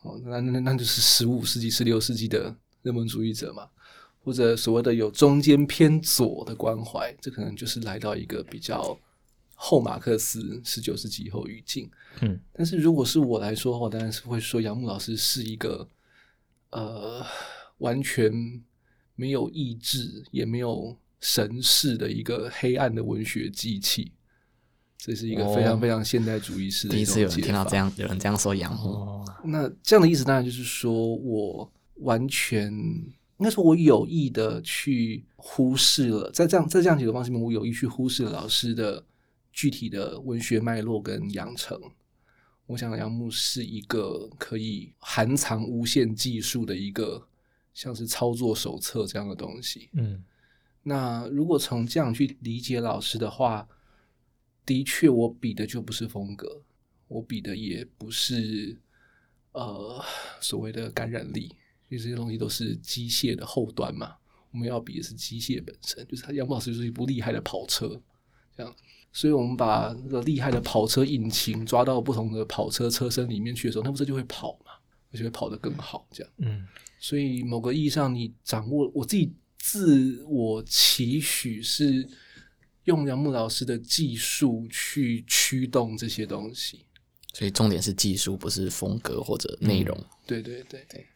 [0.01, 3.69] 哦，那那那就是十五世纪、十六世纪的人文主义者嘛。
[4.25, 8.97] 或者所谓的有中间偏左的关怀，这可能就是来到一个比较
[9.57, 11.91] 后马克思十九世纪以后语境。
[12.21, 15.89] 嗯，但是如果是我来说的话，当然是会说杨牧老师是一个
[16.71, 17.25] 呃
[17.79, 18.33] 完全
[19.17, 24.13] 没有意志也没有神识的一个黑暗的文学机器。
[24.99, 26.95] 这是一个非常非常现代主义式的。
[26.95, 32.73] 第一次有人听到这样有人这样说杨牧，那这样的意思当然就是说我完全。
[33.43, 39.05] 应该说，我有意的去忽视了，在这样在这样几个方式里面，我有意去忽视了老师的
[39.53, 41.77] 具体的文学脉络跟养成。
[42.67, 47.27] 我想杨牧是一个可以含藏无限技术的一个，
[47.75, 49.91] 像是操作手册这样的东西。
[49.95, 50.23] 嗯，
[50.85, 53.69] 那如果从这样去理解老师的话，
[54.65, 56.63] 的确我比的就不是风格，
[57.09, 58.79] 我比的也不是
[59.51, 60.01] 呃
[60.41, 61.57] 所谓的感染力，
[61.93, 64.15] 因为这些东西都是机械的后端嘛。
[64.51, 68.01] 我们要比的是机械本身，就是他杨牧老师就是一部厉害的跑车，
[68.57, 68.75] 这样。
[69.13, 74.73] 所以我们把那个厉害的跑车引擎抓到不同的跑车车身里面去的时候，那不是就会跑嘛？
[75.13, 76.33] 而且会跑得更好，这样。
[76.39, 76.67] 嗯，
[76.99, 82.09] 所以某个意义上，你掌握我自己自我期许是
[82.85, 86.87] 用杨牧老师的技术去驱动这些东西。
[87.35, 89.95] 所以重点是技术，不是风格或者内容。
[90.27, 91.07] 对对对对。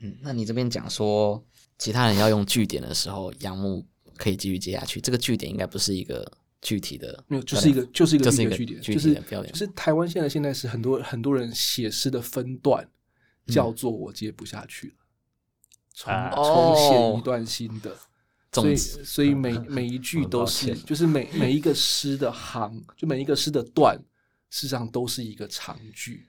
[0.00, 1.42] 嗯，那你这边讲说，
[1.78, 3.86] 其他人要用句点的时候，杨木
[4.16, 5.00] 可以继续接下去。
[5.00, 6.30] 这个句点应该不是一个。
[6.62, 12.86] 具体的没有，就是一个，就是一个就是一个据点，就是就是台湾现在现在是很多很多人写诗的分段
[13.46, 14.94] 叫做我接不下去了，
[15.94, 16.12] 重
[16.44, 17.96] 重写一段新的，
[18.52, 23.96] 所以所以每每一句都是，就是每每一个诗的行，就每一个诗的段，
[24.50, 26.28] 事实上都是一个长句，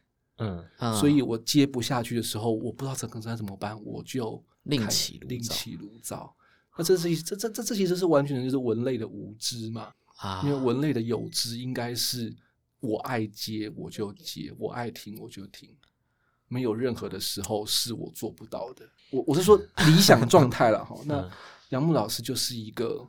[0.80, 6.36] 嗯，所以我接不下去的时候，我不知道怎该怎么办，我就另起另起炉灶，
[6.78, 9.94] 那这是这这这这其实是完全就是文类的无知嘛。
[10.44, 12.32] 因为文类的有知应该是
[12.80, 15.70] 我爱接我就接，我爱听我就听，
[16.48, 18.88] 没有任何的时候是我做不到的。
[19.10, 20.96] 我我是说 理想状态了哈。
[21.06, 21.28] 那
[21.70, 23.04] 杨木老师就是一个，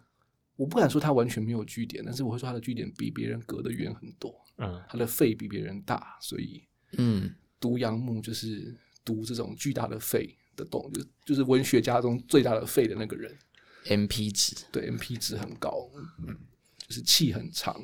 [0.56, 4.34] 我不敢说他完全没有据点，但是我会说他的据点比别人隔得远很多。
[4.56, 6.62] 嗯，他的肺比别人大，所以
[6.98, 8.74] 嗯，读杨木就是
[9.04, 13.36] 读这种巨大的肺的洞，就就是文学家中最大的肺的那个人。
[13.86, 15.90] M P 值对 M P 值很高。
[16.84, 17.74] 就是气很长，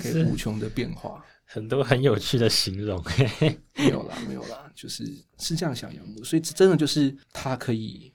[0.00, 3.02] 可以无穷的变化，很多很有趣的形容。
[3.76, 5.04] 没有啦，没有啦，就是
[5.38, 8.10] 是这样想杨牧，所以真的就是他可以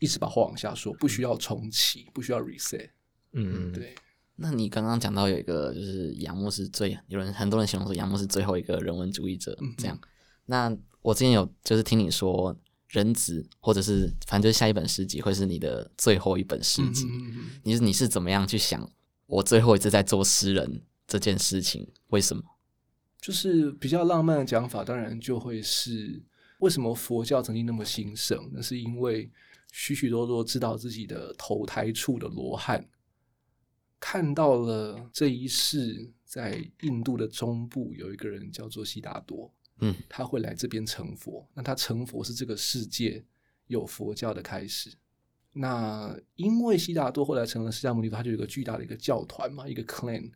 [0.00, 2.90] 一直把话往下说，不需要重启，不需要 reset。
[3.32, 3.94] 嗯，对。
[4.40, 9.98] 那你刚刚讲到有一个，就是杨牧是最有人很多人形容说杨牧是最后一个人文主义者，这样。
[10.46, 12.56] 那我之前有就是听你说，
[12.88, 17.04] 人子或者是反正就是下一本诗集会是你的最后一本诗集，
[17.64, 18.88] 你是你是怎么样去想？
[19.26, 22.42] 我最后一次在做诗人这件事情，为什么？
[23.20, 26.22] 就是比较浪漫的讲法，当然就会是
[26.60, 28.38] 为什么佛教曾经那么兴盛？
[28.54, 29.28] 那是因为
[29.72, 32.88] 许许多多知道自己的投胎处的罗汉，
[34.00, 41.46] 看到了这一世在印度的中部有一个人叫做悉达多，嗯，他会来这边成佛。
[41.54, 43.24] 那他成佛是这个世界
[43.66, 44.92] 有佛教的开始。
[45.52, 50.30] 那因为悉达多后来成了释迦牟尼佛，他就有个巨大的一个教团嘛，一个 clan。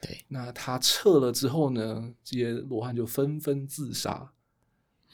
[0.00, 4.32] 对，那他撤了之后呢，这些罗汉就纷纷自杀。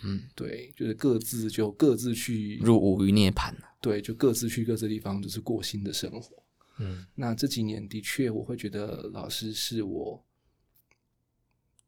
[0.02, 6.40] 嗯，对，就是各自就各自去入五余涅槃对，就各自去各自地方，就是过新的生活。
[6.78, 10.24] 嗯，那这几年的确，我会觉得老师是我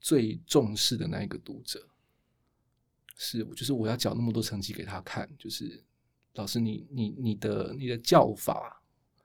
[0.01, 1.87] 最重视的那一个读者，
[3.17, 5.83] 是就是我要缴那么多成绩给他看，就是。
[6.35, 8.81] 老师，你你你的你的教法，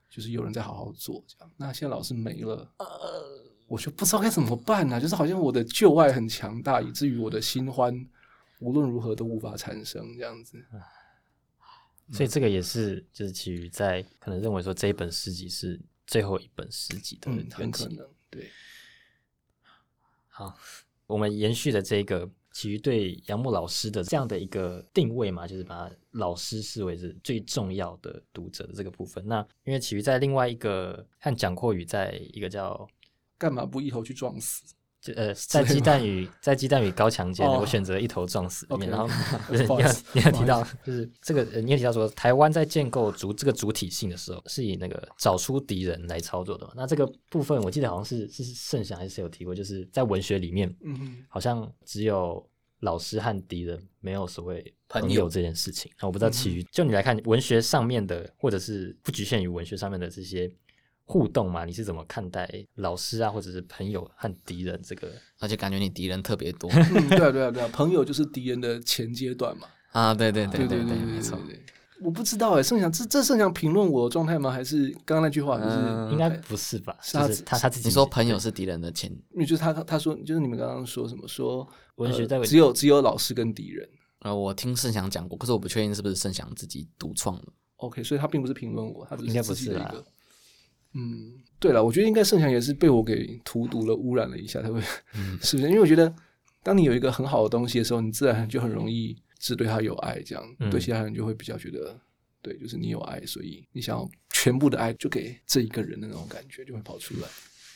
[0.09, 1.51] 就是有人在好好做这样。
[1.55, 2.67] 那现在老师没了，
[3.67, 4.99] 我就不知道该怎么办呢？
[4.99, 7.95] 就是好像我的旧爱很强大，以至于我的新欢
[8.59, 10.57] 无论如何都无法产生这样子。
[12.11, 18.49] 所以这个也是，就是基于在可能认为说这一本诗集是最后一本诗集的，很可能对。
[20.27, 20.57] 好，
[21.07, 22.29] 我们延续的这个。
[22.55, 29.21] 其余对杨牧老师的这样的一个定位嘛，就是把老师视为是最重要的读者的这个部分。
[29.27, 32.87] 那因为其余在另外一个和蒋阔宇在一个叫
[33.37, 34.73] 干嘛不一头去撞死？
[35.13, 38.89] 呃，在鸡蛋与在鸡蛋与高墙间，我选择一头撞死里面。
[38.89, 39.07] 然后
[39.49, 46.67] 你要你要提到，就是这个你也提到说，台湾在建构主这个主体性的时候，是以那个找出敌人来操作的。
[46.75, 52.43] 那这个部分，我记得好像是是盛祥还是谁有提过，就是在文学里面，嗯，好像只有
[52.79, 55.91] 老师和敌人，没有所谓朋友这件事情。
[56.01, 60.51] 那我不知道其余就你来看文学上面的，或者是不局限于文学上面的这些。
[61.05, 65.07] 互动嘛，你是怎么看待老师啊，或者是朋友和敌人这个？
[65.39, 66.69] 而且感觉你敌人特别多。
[67.09, 69.67] 对啊，对啊，对啊，朋友就是敌人的前阶段嘛。
[69.91, 71.39] 啊，对对对对对对，没错。
[72.01, 74.51] 我不知道哎，盛祥这这盛祥评论我的状态吗？
[74.51, 75.57] 还是刚刚那句话？
[75.57, 75.77] 就是
[76.11, 76.97] 应该不是吧？
[77.13, 83.87] 他他他自己你说朋友是敌人的前，因为就是他他说就是你们刚刚说什么说文学在只有只有老师跟敌人。
[84.19, 87.45] 呃，我听盛祥讲过，可是我不确定是不是盛祥自己独创的。
[87.77, 90.05] OK，所以他并不是评论我，他应该不是一个。
[90.97, 94.79] 嗯，对了，我觉得应该盛翔也是被我给荼毒了、污染了一下，他会，
[95.41, 95.67] 是不是？
[95.67, 96.11] 因为我觉得，
[96.63, 101.93] 当你有一个很好的东西的时候，你自然就很容易只对他有爱，这样对其他人就会比较觉得，
[102.41, 107.27] 对，就是你有爱，所以你想要全部的爱就给这一个人的那种感觉就会跑出来。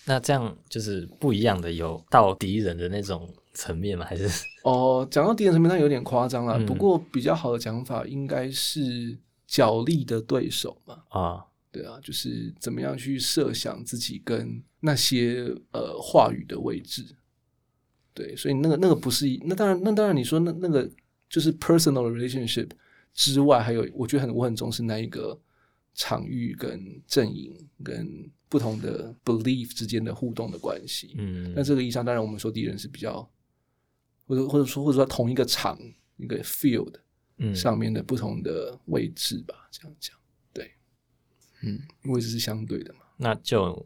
[0.06, 4.06] 那这样就是不一样的，有到敌人的那种层面吗？
[4.06, 4.28] 还是
[4.64, 6.58] 哦，讲到敌人层面，那有点夸张了。
[6.66, 11.04] 不过比较好的讲法应该是角力的对手嘛。
[11.10, 11.46] 啊。
[11.72, 17.06] 对啊，就是怎么样去设想自己跟那些呃话语的位置。
[18.14, 20.90] 对，所以那个那个不是那当然那当然你说那那个
[21.30, 22.70] 就是 personal relationship
[23.14, 25.40] 之外，还有我觉得很我很重视那一个
[25.94, 31.14] 场域跟阵营跟不同的 belief 之间的互动的关系。
[31.18, 33.22] 嗯，那这个意义上，当然我们说敌人是比较
[34.26, 35.80] 或者或者说或者说同一个场
[36.18, 36.96] 一个 field
[37.56, 40.19] 上面的不同的位置吧，这样讲。
[41.62, 43.00] 嗯，位置是相对的嘛？
[43.18, 43.86] 那就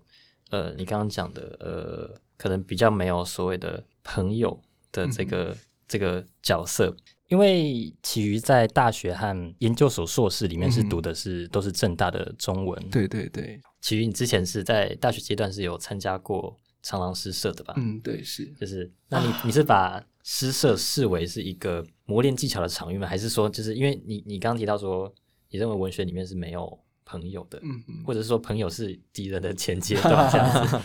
[0.52, 4.62] 呃，你刚刚讲的呃，可能比较没有所谓的朋友
[4.92, 5.58] 的这个
[5.88, 6.96] 这个角色，
[7.30, 12.90] 因为其余在大学和研究所硕士里面是读的是都是正大的中文。
[12.92, 17.74] 对对对，其余你之前是在大学阶段是有参加过长廊诗社的吧？
[17.78, 23.08] 嗯，对，是，就是那你你是把诗社视为是一个磨练技巧的场域吗？
[23.08, 25.12] 还是说，就是因为你你刚刚提到说，
[25.50, 26.80] 你认为文学里面是没有？
[27.06, 30.80] 朋友的，嗯嗯，或者说朋友是敌人的前阶段 这样子。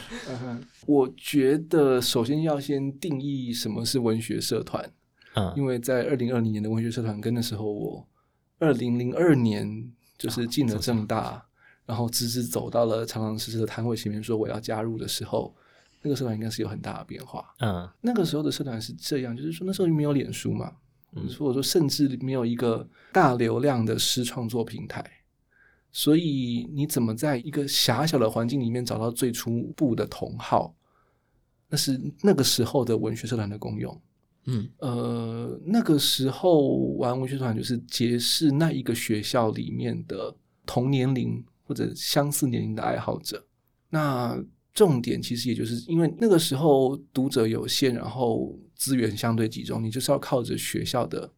[0.86, 4.90] 我觉得首先要先定义什么是文学社团，
[5.34, 8.06] 嗯，因为在二零二零年的文学社团跟的时候，我
[8.58, 11.44] 二零零二年就是进了正大，
[11.86, 15.54] 然后直直走到了长长实实的摊位前面说我要加入的时候，
[16.02, 17.44] 那个社团应该是有很大的变化。
[17.60, 20.72] 嗯，那个时候的社团是这样，就是说那时候没有脸书嘛，
[21.14, 25.04] 嗯，所以我说甚至没有一个大流量的诗创作平台。
[25.90, 30.74] 所以你怎么在一个狭小的环境里面找到最初步的同好？
[31.68, 34.00] 那是那个时候的文学社团的功用。
[34.44, 40.34] 嗯，呃，那个时候玩文学团就是结识那一个学校里面的
[40.64, 43.44] 同年龄或者相似年龄的爱好者。
[43.90, 51.30] 那重点其实也就是因为那个时候读者有限，然后资源相对集中，你就是要靠着学校的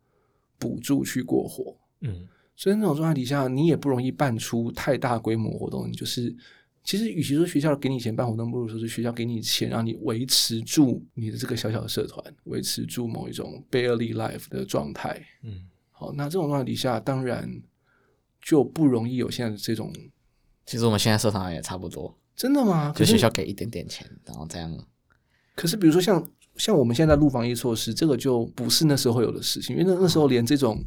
[0.58, 1.76] 补助去过活。
[2.02, 2.28] 嗯。
[2.60, 5.88] 所以那种状态底下，你也不容易办出太大规模活动。
[5.88, 6.30] 你就是，
[6.84, 15.26] 其实与其说学校给你钱办活动，不如说是学校给你钱，让你维持住你的这个小小的社团，维持住某一种 barely life 的状态。
[15.42, 17.50] 嗯，好，那这种状态底下，当然
[18.42, 19.90] 就不容易有现在的这种。
[20.66, 22.14] 其实我们现在社团也差不多。
[22.36, 22.92] 真的吗？
[22.94, 24.70] 就学校给一点点钱，然后这样。
[25.54, 26.22] 可是比如说像
[26.56, 30.84] 像我们现在录防疫措施，这个就不是那时候会有的事情，因为那那时候连这种。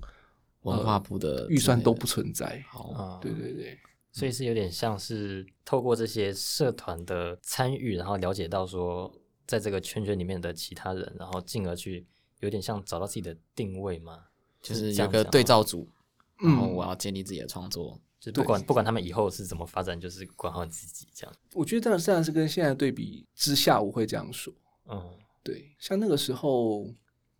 [0.63, 3.19] 文化部的预算都不存在，好。
[3.21, 3.77] 对对对，
[4.11, 9.13] 所以是有点像是透过这些社团的参与，然后了解到说，
[9.45, 12.05] 在这个圈圈里面的其他人，然后进而去
[12.39, 14.25] 有点像找到自己的定位嘛，
[14.61, 15.87] 就是有个对照组，
[16.41, 21.35] 然后我要建立自己的创作，就不管不管他们以后是怎么发展，就是管好你自己这样。
[21.53, 24.53] 我觉得这样自然是跟现在对比之下，我会这样说，
[24.89, 26.87] 嗯，对，像那个时候。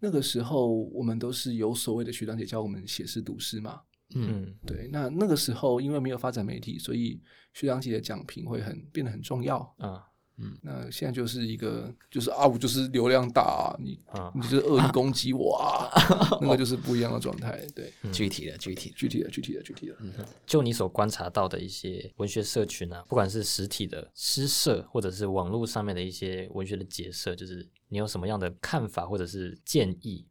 [0.04, 3.80] 那个时候，我们都是有所谓的学长姐教我们写诗读诗嘛。
[4.16, 4.90] 嗯，对。
[4.92, 7.22] 那那个时候，因为没有发展媒体，所以
[7.54, 10.06] 学长姐的讲评会很变得很重要啊。
[10.38, 15.88] 嗯，那现在就是一个，就是啊，我就是流量大，你啊你就是恶意攻击我啊，
[16.42, 17.64] 那个就是不一样的状态。
[17.76, 19.96] 对，具体的，具体的，具体的，具体的，具体的。
[20.48, 30.26] 就你所观察到的一些文学社群啊，不管是实体的诗社，或者是网络上面的一些文学的结社，就是你有什么样的看法或者是建议？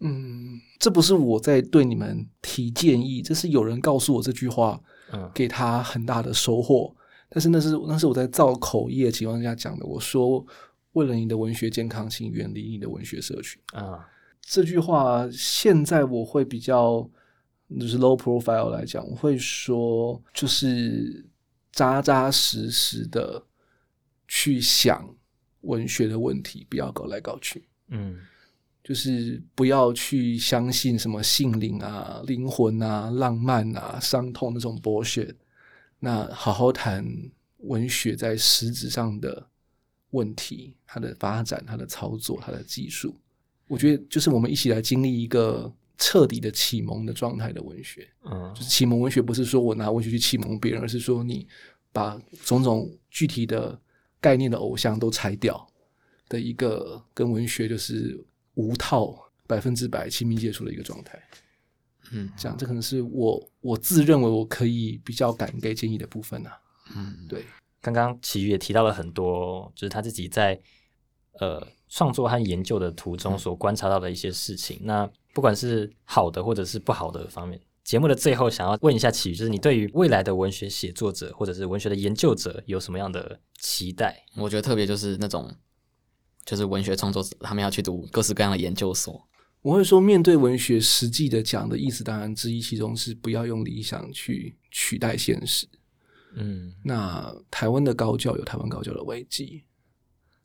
[0.00, 4.78] 嗯，这不是我在对你们提建议，这是有人告诉我这句话，
[5.10, 6.94] 嗯，给他很大的收获。
[7.30, 9.84] 但是那是那是我在造口业情况下讲的。
[9.84, 10.44] 我说，
[10.92, 14.08] 为了你的文学健康，请远离你的文学社群啊。
[14.40, 17.06] 这句话现在我会比较
[17.78, 21.26] 就是 low profile 来讲，我会说就是
[21.70, 23.42] 扎扎实实的
[24.26, 25.14] 去想
[25.60, 27.68] 文学的问题，不要搞来搞去。
[27.88, 28.16] 嗯，
[28.82, 35.34] 就是不要去相信什么性灵啊、灵魂啊、浪漫啊、伤痛那种剥削。
[35.98, 37.04] 那好好谈
[37.58, 39.48] 文学在实质上的
[40.10, 43.14] 问题，它的发展、它的操作、它的技术，
[43.66, 48.08] 我觉得就是我们一起来经历一个彻底的启蒙的状态的文学。
[48.24, 51.46] 嗯，就是启蒙文学不是说我拿文学去启蒙别人，而是说你
[51.92, 53.78] 把种种具体的
[54.20, 55.66] 概念的偶像都拆掉
[56.28, 58.18] 的一个跟文学就是
[58.54, 61.20] 无套百分之百亲密接触的一个状态。
[62.12, 66.50] 嗯，这样这可能是我我自认为我可以比较敢给建议的部分呢。
[66.94, 67.44] 嗯，对。
[67.80, 70.60] 刚刚奇宇也提到了很多，就是他自己在
[71.34, 74.80] 呃创作和研究的途中所观察到的一些事情。
[74.82, 84.24] 那不管是好的或者是不好的方面，节目的最后想要问一下奇宇，就是你对于未来的文学写作者或者是文学的研究者有什么样的期待？
[84.36, 85.54] 我觉得特别就是那种，
[86.44, 89.27] 就是文学创作者，他们要去读各式各样的研究所。
[89.60, 95.66] 我会说，面对文学实际的讲的意思，当然之一其中是不要用理想去取代现实。
[96.34, 99.64] 嗯，那台湾的高教有台湾高教的危机，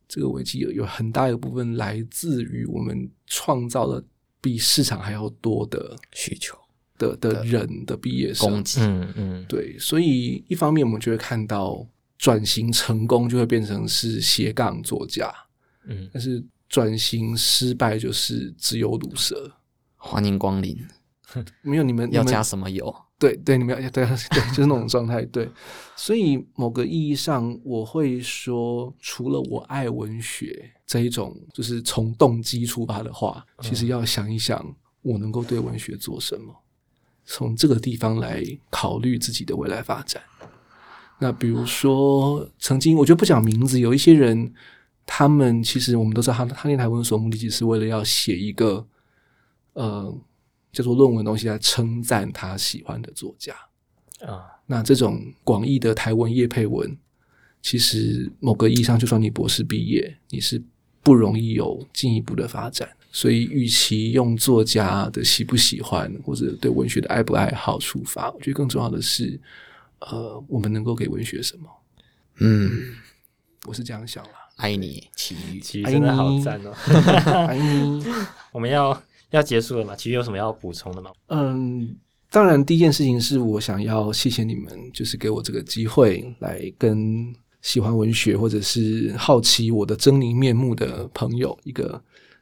[0.08, 4.04] 这个危机有有很大一部分来自于我们创造了
[4.40, 6.58] 比市场还要多的需求
[6.98, 8.64] 的的人的毕业生。
[8.78, 11.86] 嗯嗯，对，所以一方面我们就会看到
[12.18, 15.32] 转型成功就会变成是斜杠作家，
[15.86, 16.44] 嗯，但是。
[16.74, 19.52] 转型失败就是只有卤蛇，
[19.96, 20.76] 欢迎光临。
[21.62, 22.92] 没有你们要加什么油？
[23.16, 24.16] 对对，你们要 对对，
[24.48, 25.24] 就是那种状态。
[25.26, 25.48] 对，
[25.94, 36.52] 所以某个意义上，我会说，除了我爱文学这一种，就是从动机出发的话，其实要想一想，我能够对文学做什么，
[37.24, 40.20] 从这个地方来考虑自己的未来发展。
[41.20, 44.52] 那比如说，曾经我觉得不讲名字，有一些人。
[45.06, 48.86] 他们其实我们都知道，他他念台文所目的，其实是为了要写一个
[49.74, 50.14] 呃
[50.72, 53.54] 叫做论文东西来称赞他喜欢的作家
[54.20, 54.44] 啊。
[54.66, 56.96] 那这种广义的台文叶配文，
[57.60, 60.62] 其实某个意义上，就算你博士毕业，你是
[61.02, 62.88] 不容易有进一步的发展。
[63.12, 69.38] 所以，与其用作家的喜不喜欢或者对文学的爱不爱好出发，我觉得更重要的是，
[70.00, 71.70] 呃，我们能够给文学什么？
[72.38, 72.96] 嗯，
[73.66, 74.30] 我是这样想啦。
[74.56, 76.72] 爱你，奇遇，奇遇真的好赞哦！
[77.48, 78.04] 爱你，
[78.52, 79.96] 我们要要结束了嘛？
[79.96, 81.10] 奇遇有什么要补充的吗？
[81.26, 81.96] 嗯，
[82.30, 92.00] 当然，第一件事情是我想要谢谢你们，就是给我这个机会来跟喜欢文学或者是好奇我的狰狞面目的朋友一个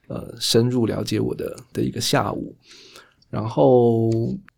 [0.08, 2.54] 呃深入了解我的的一个下午。
[3.30, 4.10] 然后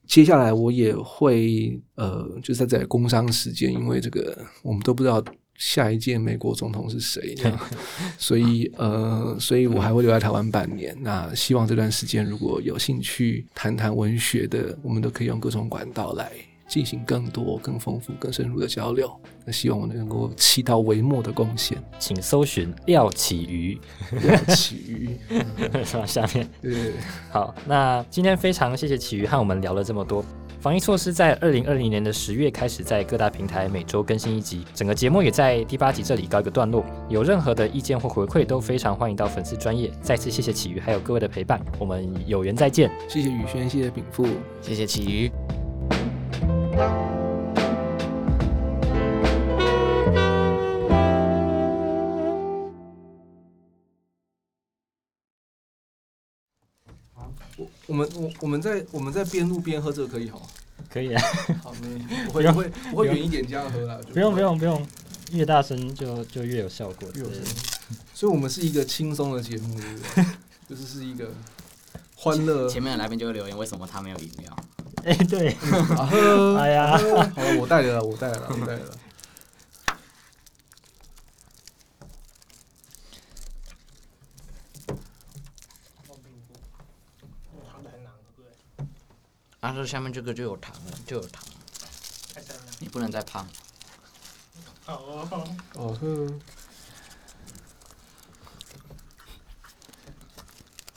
[0.09, 5.25] 接下来我也会呃，就在在工商时间，因为这个我们都不知道。
[5.57, 7.35] 下一届美国总统是谁？
[8.19, 10.97] 所以呃，所以我还会留在台湾半年。
[11.01, 16.33] 那希望这段时间如果有兴趣谈谈文学的，我们都可以用各种管道来
[16.67, 19.11] 进行更多、更丰富、更深入的交流。
[19.45, 21.77] 那希望我能够起到微末的贡献。
[21.99, 23.79] 请搜寻廖启瑜，
[24.23, 25.11] 廖启瑜
[25.85, 26.07] 是吧？
[26.07, 26.93] 下面对，
[27.31, 27.55] 好。
[27.67, 30.25] 那今天非常谢谢启瑜和我们聊了这么多。
[30.65, 36.83] 防疫措施在二零二零年的十月开始在各大平台每周更新一集，整个节目也在第八集这里告一个段落。
[37.07, 39.93] 有任何的意见或回馈，都非常欢迎到粉丝专业。
[40.01, 42.91] 再次谢谢启瑜还有各位的陪伴，我们有缘再见。
[43.11, 44.27] 谢谢宇轩，谢谢禀赋，
[44.63, 45.31] 谢谢启瑜。
[57.87, 60.41] 我们我我们在我们在边录边喝这个可以哈？
[60.91, 61.23] 可以啊。
[61.63, 61.73] 好，
[62.29, 63.99] 我 会会我会远一点这样喝啦。
[64.13, 64.87] 不用不用不用，
[65.33, 67.09] 越大声就就越有效果。
[67.15, 67.43] 越有声。
[68.15, 69.79] 所以，我们是一个轻松的节目？
[70.69, 71.31] 就是是一个
[72.17, 72.69] 欢乐。
[72.69, 74.57] 前面的来宾就会留言，为什么他没有饮料？
[75.05, 75.55] 哎，对。
[75.61, 76.57] 喝。
[76.57, 78.81] 哎呀，好了，我带了，我带了，我带了。
[89.73, 91.43] 但是下面这个就有糖了，就有糖。
[92.81, 93.49] 你不能再胖。
[94.87, 95.29] 哦
[95.75, 96.35] 哦呵。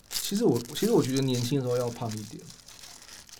[0.09, 2.43] 其实我其实我觉得年轻的时候要胖一点，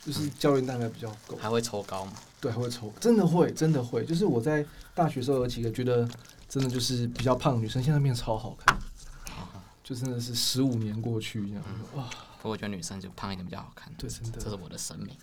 [0.06, 1.36] 就是胶原蛋白比较够。
[1.36, 2.14] 还会抽高吗？
[2.40, 4.06] 对，还会抽，真的会，真的会。
[4.06, 4.66] 就是我在
[4.96, 6.08] 大学时候有几个觉得
[6.48, 8.78] 真的就是比较胖的女生，现在变超好看。
[9.84, 11.64] 就真的是十五年过去一样，
[12.44, 12.52] 哇！
[12.52, 13.94] 我觉得女生就胖一点比较好看。
[13.98, 15.18] 对，真的，这是我的审美。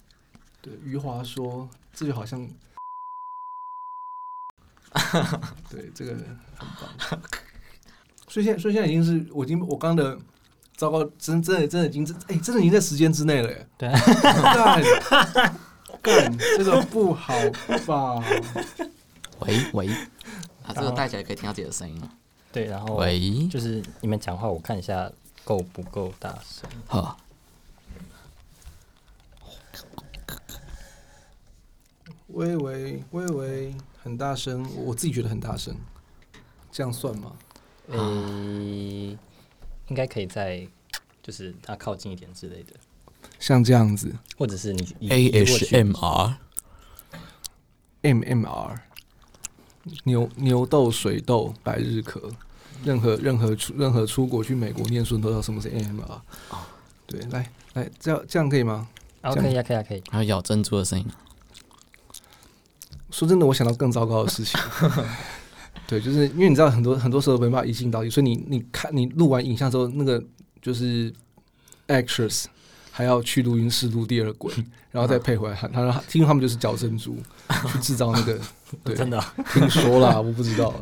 [0.61, 2.41] 对，余华说，这就好像，
[5.71, 6.15] 对，这个
[6.57, 7.21] 很棒。
[8.29, 10.19] 所以现在，所以现在已经是，我已经，我刚的
[10.77, 13.67] 糟糕，真真的真的已经，哎，真的已经在时间之内了。
[13.79, 14.83] 对，干，
[16.03, 17.35] 干，这个不好
[17.87, 18.23] 吧？
[19.41, 19.89] 喂喂，
[20.63, 22.11] 啊，这个戴起来可以听到自己的声音了。
[22.51, 25.11] 对，然后喂，就是你们讲话，我看一下
[25.45, 26.69] 够不够大声。
[26.87, 27.19] 好。
[32.29, 35.77] 喂喂喂喂，很大声，我自己觉得很大声，
[36.73, 37.31] 这样算吗？
[37.91, 37.97] 诶，
[39.89, 40.67] 应该可以再，
[41.23, 42.73] 就是它靠近一点之类的，
[43.39, 46.39] 像这样子，或者是你 ASMR，MMR，
[50.03, 52.33] 牛牛豆、水豆、百日咳，
[52.85, 56.23] 任何任何出任何出国去美国念书都要什么是 AMR 啊？
[57.07, 58.89] 对，来来，这样这样可以吗？
[59.23, 60.03] 可以啊，可以啊，可以。
[60.11, 61.07] 还有咬珍珠的声音。
[63.11, 64.59] 说真的，我想到更糟糕的事情。
[65.87, 70.23] 对，就是因为你知道很多很多时候没办法一镜到底，所以你你看你录完影像之后，那个
[70.61, 71.13] 就是
[71.89, 72.47] actress
[72.91, 74.53] 还要去录音室录第二轨，
[74.91, 75.55] 然后再配回来。
[75.55, 77.17] 他说，听说他们就是嚼珍珠
[77.73, 78.41] 去制造那个，
[78.83, 79.23] 对，真的
[79.53, 80.75] 听说啦，我不知道。